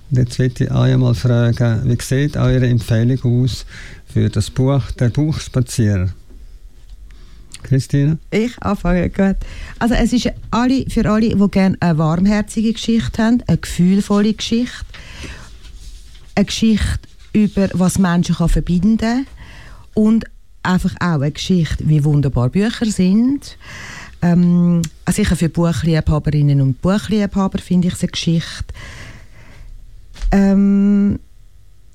Und 0.08 0.18
jetzt 0.18 0.38
möchte 0.38 0.64
ich 0.64 0.70
euch 0.70 0.96
mal 0.96 1.14
fragen, 1.14 1.80
wie 1.84 2.00
sieht 2.00 2.36
eure 2.36 2.68
Empfehlung 2.68 3.42
aus 3.42 3.66
für 4.06 4.30
das 4.30 4.50
Buch 4.50 4.82
«Der 5.00 5.08
Buchspazierer»? 5.08 6.10
Christine? 7.64 8.18
Ich 8.30 8.56
anfange, 8.62 9.10
gut. 9.10 9.34
Also 9.80 9.94
es 9.94 10.12
ist 10.12 10.30
alle, 10.52 10.88
für 10.88 11.10
alle, 11.10 11.30
die 11.30 11.50
gerne 11.50 11.76
eine 11.80 11.98
warmherzige 11.98 12.72
Geschichte 12.72 13.20
haben, 13.20 13.42
eine 13.48 13.58
gefühlvolle 13.58 14.32
Geschichte, 14.32 14.86
eine 16.36 16.44
Geschichte 16.44 17.00
über 17.32 17.68
was 17.72 17.98
Menschen 17.98 18.36
verbinden 18.36 18.98
kann 18.98 19.26
und 19.94 20.24
einfach 20.66 20.94
auch 21.00 21.20
eine 21.20 21.30
Geschichte, 21.30 21.88
wie 21.88 22.04
wunderbar 22.04 22.50
Bücher 22.50 22.86
sind. 22.86 23.56
Ähm, 24.22 24.82
also 25.04 25.22
sicher 25.22 25.36
für 25.36 25.48
Buchliebhaberinnen 25.48 26.60
und 26.60 26.80
Buchliebhaber 26.80 27.58
finde 27.58 27.88
ich 27.88 27.94
es 27.94 28.02
eine 28.02 28.10
Geschichte. 28.10 28.74
Ähm, 30.32 31.18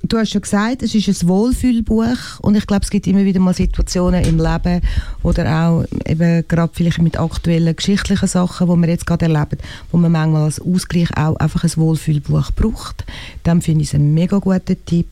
du 0.03 0.17
hast 0.17 0.31
schon 0.31 0.41
gesagt, 0.41 0.83
es 0.83 0.95
ist 0.95 1.07
ein 1.07 1.27
Wohlfühlbuch 1.27 2.39
und 2.41 2.55
ich 2.55 2.65
glaube, 2.65 2.83
es 2.83 2.89
gibt 2.89 3.07
immer 3.07 3.23
wieder 3.25 3.39
mal 3.39 3.53
Situationen 3.53 4.23
im 4.23 4.37
Leben 4.37 4.81
oder 5.23 5.67
auch 5.67 5.85
eben 6.05 6.45
gerade 6.47 6.73
vielleicht 6.73 7.01
mit 7.01 7.19
aktuellen 7.19 7.75
geschichtlichen 7.75 8.27
Sachen, 8.27 8.67
die 8.67 8.81
wir 8.81 8.89
jetzt 8.89 9.05
gerade 9.05 9.25
erleben, 9.25 9.57
wo 9.91 9.97
man 9.97 10.11
manchmal 10.11 10.43
als 10.43 10.61
Ausgleich 10.61 11.09
auch 11.17 11.35
einfach 11.37 11.63
ein 11.63 11.75
Wohlfühlbuch 11.75 12.51
braucht. 12.55 13.05
Dann 13.43 13.61
finde 13.61 13.83
ich 13.83 13.89
es 13.89 13.95
ein 13.95 14.13
mega 14.13 14.37
guter 14.37 14.75
Tipp. 14.85 15.07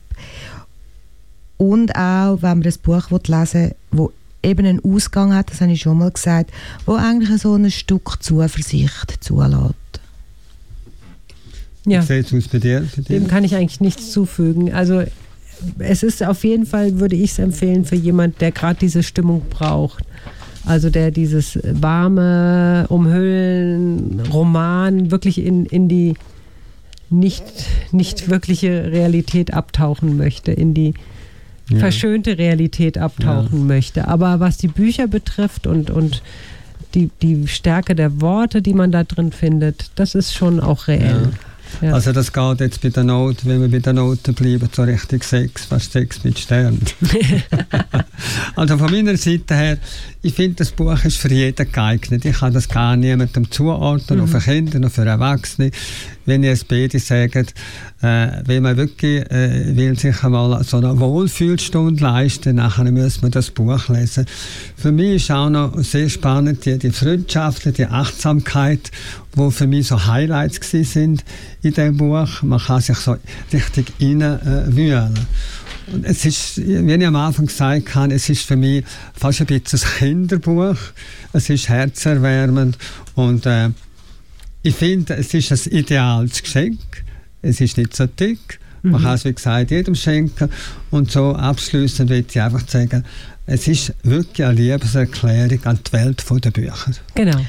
Und 1.60 1.94
auch, 1.94 2.40
wenn 2.40 2.60
man 2.60 2.62
ein 2.62 2.74
Buch 2.82 3.10
lesen 3.10 3.72
will, 3.90 4.08
das 4.08 4.08
eben 4.42 4.66
einen 4.66 4.82
Ausgang 4.82 5.34
hat, 5.34 5.50
das 5.50 5.60
habe 5.60 5.72
ich 5.72 5.82
schon 5.82 5.98
mal 5.98 6.10
gesagt, 6.10 6.52
wo 6.86 6.94
eigentlich 6.94 7.42
so 7.42 7.54
ein 7.54 7.70
Stück 7.70 8.16
Zuversicht 8.22 9.22
zulässt. 9.22 9.74
Ja. 11.84 12.00
Dem 12.00 13.28
kann 13.28 13.44
ich 13.44 13.54
eigentlich 13.56 13.80
nichts 13.80 14.10
zufügen. 14.10 14.72
Also 14.72 15.02
es 15.78 16.02
ist 16.02 16.22
auf 16.22 16.44
jeden 16.44 16.64
Fall, 16.64 16.98
würde 16.98 17.16
ich 17.16 17.32
es 17.32 17.38
empfehlen, 17.38 17.84
für 17.84 17.96
jemand, 17.96 18.40
der 18.40 18.52
gerade 18.52 18.78
diese 18.80 19.02
Stimmung 19.02 19.42
braucht. 19.50 20.02
Also 20.64 20.88
der 20.88 21.10
dieses 21.10 21.58
warme 21.62 22.86
Umhüllen, 22.88 24.20
Roman 24.32 25.10
wirklich 25.10 25.36
in, 25.36 25.66
in 25.66 25.90
die 25.90 26.14
nicht, 27.10 27.44
nicht 27.92 28.30
wirkliche 28.30 28.90
Realität 28.90 29.52
abtauchen 29.52 30.16
möchte, 30.16 30.52
in 30.52 30.72
die 30.72 30.94
ja. 31.70 31.78
verschönte 31.78 32.38
Realität 32.38 32.98
abtauchen 32.98 33.60
ja. 33.60 33.64
möchte. 33.64 34.08
Aber 34.08 34.40
was 34.40 34.58
die 34.58 34.68
Bücher 34.68 35.06
betrifft 35.06 35.66
und, 35.66 35.90
und 35.90 36.22
die, 36.94 37.10
die 37.22 37.46
Stärke 37.46 37.94
der 37.94 38.20
Worte, 38.20 38.62
die 38.62 38.74
man 38.74 38.92
da 38.92 39.04
drin 39.04 39.32
findet, 39.32 39.90
das 39.94 40.14
ist 40.14 40.34
schon 40.34 40.60
auch 40.60 40.88
reell. 40.88 41.30
Ja. 41.80 41.92
Also 41.92 42.12
das 42.12 42.32
geht 42.32 42.60
jetzt 42.60 42.82
bei 42.82 42.88
der 42.90 43.04
Note, 43.04 43.46
wenn 43.46 43.60
wir 43.60 43.70
bei 43.70 43.78
der 43.78 43.92
Note 43.92 44.32
bleiben, 44.32 44.68
so 44.72 44.82
richtig 44.82 45.24
sechs, 45.24 45.64
fast 45.64 45.92
sechs 45.92 46.24
mit 46.24 46.38
Sternen. 46.38 46.80
also 48.56 48.76
von 48.76 48.90
meiner 48.90 49.16
Seite 49.16 49.54
her, 49.54 49.78
ich 50.20 50.34
finde, 50.34 50.56
das 50.56 50.72
Buch 50.72 51.04
ist 51.04 51.16
für 51.16 51.32
jeden 51.32 51.70
geeignet. 51.70 52.24
Ich 52.24 52.38
kann 52.38 52.52
das 52.52 52.68
gar 52.68 52.96
niemandem 52.96 53.50
zuordnen, 53.50 54.18
mhm. 54.18 54.24
auch 54.24 54.28
für 54.28 54.40
Kinder, 54.40 54.78
noch 54.78 54.90
für 54.90 55.06
Erwachsene. 55.06 55.70
Wenn 56.26 56.44
es 56.44 56.64
beide 56.64 56.98
sagt, 56.98 57.54
äh, 58.02 58.28
wenn 58.44 58.62
man 58.62 58.76
wirklich 58.76 59.30
äh, 59.30 59.76
will 59.76 59.98
sich 59.98 60.22
einmal 60.22 60.62
so 60.64 60.76
eine 60.76 60.98
Wohlfühlstunde 60.98 62.02
leisten, 62.02 62.56
nachher 62.56 62.90
muss 62.90 63.22
man 63.22 63.30
das 63.30 63.50
Buch 63.50 63.88
lesen. 63.88 64.26
Für 64.76 64.92
mich 64.92 65.16
ist 65.16 65.30
auch 65.30 65.50
noch 65.50 65.78
sehr 65.78 66.08
spannend 66.08 66.64
die, 66.64 66.78
die 66.78 66.90
Freundschaft, 66.90 67.76
die 67.76 67.86
Achtsamkeit, 67.86 68.90
wo 69.34 69.50
für 69.50 69.66
mich 69.66 69.88
so 69.88 70.06
Highlights 70.06 70.60
sind 70.70 71.24
in 71.62 71.74
dem 71.74 71.96
Buch. 71.96 72.42
Man 72.42 72.58
kann 72.58 72.80
sich 72.80 72.98
so 72.98 73.16
richtig 73.52 73.92
reinwühlen. 74.00 75.14
Äh, 75.14 75.92
und 75.92 76.04
es 76.04 76.24
ist, 76.24 76.58
wie 76.58 76.94
ich 76.94 77.06
am 77.06 77.16
Anfang 77.16 77.46
gesagt 77.46 77.94
habe, 77.94 78.14
es 78.14 78.28
ist 78.28 78.46
für 78.46 78.56
mich 78.56 78.84
fast 79.12 79.40
ein 79.40 79.46
bisschen 79.46 79.80
ein 79.80 79.98
Kinderbuch. 79.98 80.76
Es 81.32 81.50
ist 81.50 81.68
herzerwärmend 81.68 82.78
und 83.14 83.46
äh, 83.46 83.70
ich 84.62 84.74
finde, 84.74 85.14
es 85.16 85.32
ist 85.34 85.50
ein 85.52 85.72
ideales 85.72 86.42
Geschenk. 86.42 86.80
Es 87.42 87.60
ist 87.60 87.78
nicht 87.78 87.96
so 87.96 88.06
dick. 88.06 88.58
Man 88.82 89.00
mhm. 89.00 89.04
kann 89.04 89.14
es, 89.14 89.24
wie 89.24 89.32
gesagt, 89.32 89.70
jedem 89.70 89.94
schenken. 89.94 90.50
Und 90.90 91.10
so 91.10 91.34
abschließend 91.34 92.10
will 92.10 92.24
ich 92.28 92.40
einfach 92.40 92.66
sagen, 92.68 93.04
es 93.46 93.68
ist 93.68 93.94
wirklich 94.02 94.46
eine 94.46 94.54
Liebeserklärung 94.54 95.64
an 95.64 95.78
die 95.86 95.92
Welt 95.92 96.24
der 96.44 96.50
Bücher. 96.50 96.92
Genau. 97.14 97.40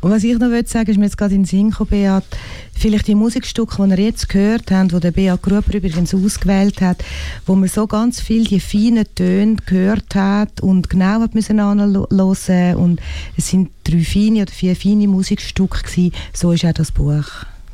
Und 0.00 0.10
was 0.10 0.24
ich 0.24 0.38
noch 0.38 0.50
sagen, 0.66 0.90
ist 0.90 0.98
mir 0.98 1.04
jetzt 1.04 1.18
gerade 1.18 1.34
in 1.34 1.42
den 1.42 1.46
Sinn 1.46 1.70
gekommen, 1.70 1.90
Beat, 1.90 2.24
vielleicht 2.72 3.06
die 3.06 3.14
Musikstücke, 3.14 3.82
die 3.82 3.90
ihr 3.90 4.04
jetzt 4.06 4.28
gehört 4.28 4.70
habt, 4.70 4.92
die 4.92 5.00
der 5.00 5.10
Beat 5.10 5.42
Gruber 5.42 5.74
übrigens 5.74 6.14
ausgewählt 6.14 6.80
hat, 6.80 7.02
wo 7.46 7.54
man 7.54 7.68
so 7.68 7.86
ganz 7.86 8.20
viel 8.20 8.44
die 8.44 8.60
feinen 8.60 9.06
Töne 9.14 9.56
gehört 9.66 10.14
hat 10.14 10.60
und 10.60 10.90
genau 10.90 11.20
hat 11.20 11.34
müssen 11.34 11.60
hören 11.60 12.76
und 12.76 13.00
es 13.36 13.48
sind 13.48 13.70
drei 13.84 14.02
feine 14.04 14.42
oder 14.42 14.52
vier 14.52 14.76
feine 14.76 15.08
Musikstücke 15.08 15.82
gewesen, 15.82 16.12
so 16.32 16.52
ist 16.52 16.64
auch 16.64 16.72
das 16.72 16.92
Buch. 16.92 17.24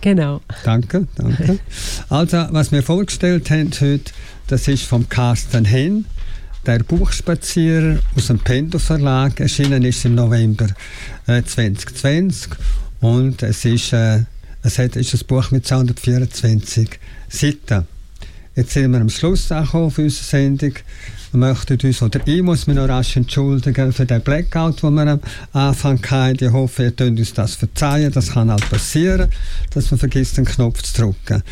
Genau. 0.00 0.40
Danke, 0.64 1.06
danke. 1.16 1.58
Also, 2.08 2.46
was 2.50 2.72
wir 2.72 2.82
vorgestellt 2.82 3.50
haben 3.50 3.70
heute, 3.80 4.12
das 4.48 4.68
ist 4.68 4.84
vom 4.84 5.08
Carsten 5.08 5.64
Henn 5.64 6.04
der 6.66 6.80
Buchspazierer 6.80 7.98
aus 8.16 8.28
dem 8.28 8.38
Pendo 8.38 8.78
Verlag. 8.78 9.40
Erschienen 9.40 9.82
ist 9.82 10.04
im 10.04 10.14
November 10.14 10.68
äh, 11.26 11.42
2020 11.42 12.52
und 13.00 13.42
es 13.42 13.64
ist, 13.64 13.92
äh, 13.92 14.20
es 14.62 14.78
hat, 14.78 14.96
ist 14.96 15.14
ein 15.14 15.26
Buch 15.26 15.50
mit 15.50 15.66
224 15.66 16.88
Seiten. 17.28 17.86
Jetzt 18.54 18.72
sind 18.72 18.92
wir 18.92 19.00
am 19.00 19.08
Schluss 19.08 19.50
angekommen 19.50 19.90
für 19.90 20.02
unsere 20.02 20.24
Sendung. 20.24 20.74
Wir 21.32 21.38
möchten 21.38 21.78
uns, 21.82 22.02
oder 22.02 22.20
ich 22.26 22.42
muss 22.42 22.66
mich 22.66 22.76
noch 22.76 22.88
rasch 22.88 23.16
entschuldigen 23.16 23.90
für 23.92 24.04
den 24.04 24.20
Blackout, 24.20 24.82
den 24.82 24.94
wir 24.94 25.06
am 25.06 25.20
Anfang 25.54 25.98
hatten. 26.10 26.44
Ich 26.44 26.52
hoffe, 26.52 26.82
ihr 26.84 26.92
könnt 26.92 27.18
uns 27.18 27.32
das 27.32 27.54
verzeihen. 27.54 28.12
Das 28.12 28.32
kann 28.32 28.50
halt 28.50 28.68
passieren, 28.68 29.30
dass 29.70 29.90
man 29.90 29.98
vergisst, 29.98 30.36
den 30.36 30.44
Knopf 30.44 30.82
zu 30.82 31.00
drücken. 31.00 31.42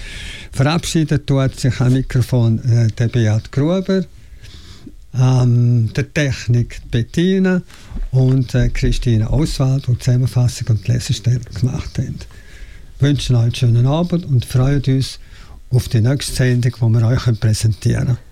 Verabschiedet 0.52 1.26
tut 1.26 1.58
sich 1.58 1.80
am 1.80 1.94
Mikrofon 1.94 2.58
äh, 2.70 2.88
der 2.88 3.08
Beat 3.08 3.50
Gruber 3.50 4.04
ähm, 5.18 5.92
der 5.94 6.12
Technik 6.12 6.80
Bettina 6.90 7.62
und 8.12 8.54
äh, 8.54 8.68
Christine 8.68 9.30
Oswald, 9.30 9.86
die 9.88 9.98
Zusammenfassung 9.98 10.68
und 10.68 10.88
Lesestelle 10.88 11.40
gemacht 11.40 11.98
haben. 11.98 12.18
Wir 12.98 13.08
wünschen 13.08 13.36
euch 13.36 13.42
einen 13.42 13.54
schönen 13.54 13.86
Abend 13.86 14.26
und 14.26 14.44
freuen 14.44 14.82
uns 14.84 15.18
auf 15.70 15.88
die 15.88 16.00
nächste 16.00 16.34
Sendung, 16.34 16.72
die 16.72 17.00
wir 17.00 17.06
euch 17.06 17.40
präsentieren 17.40 18.06
können. 18.06 18.29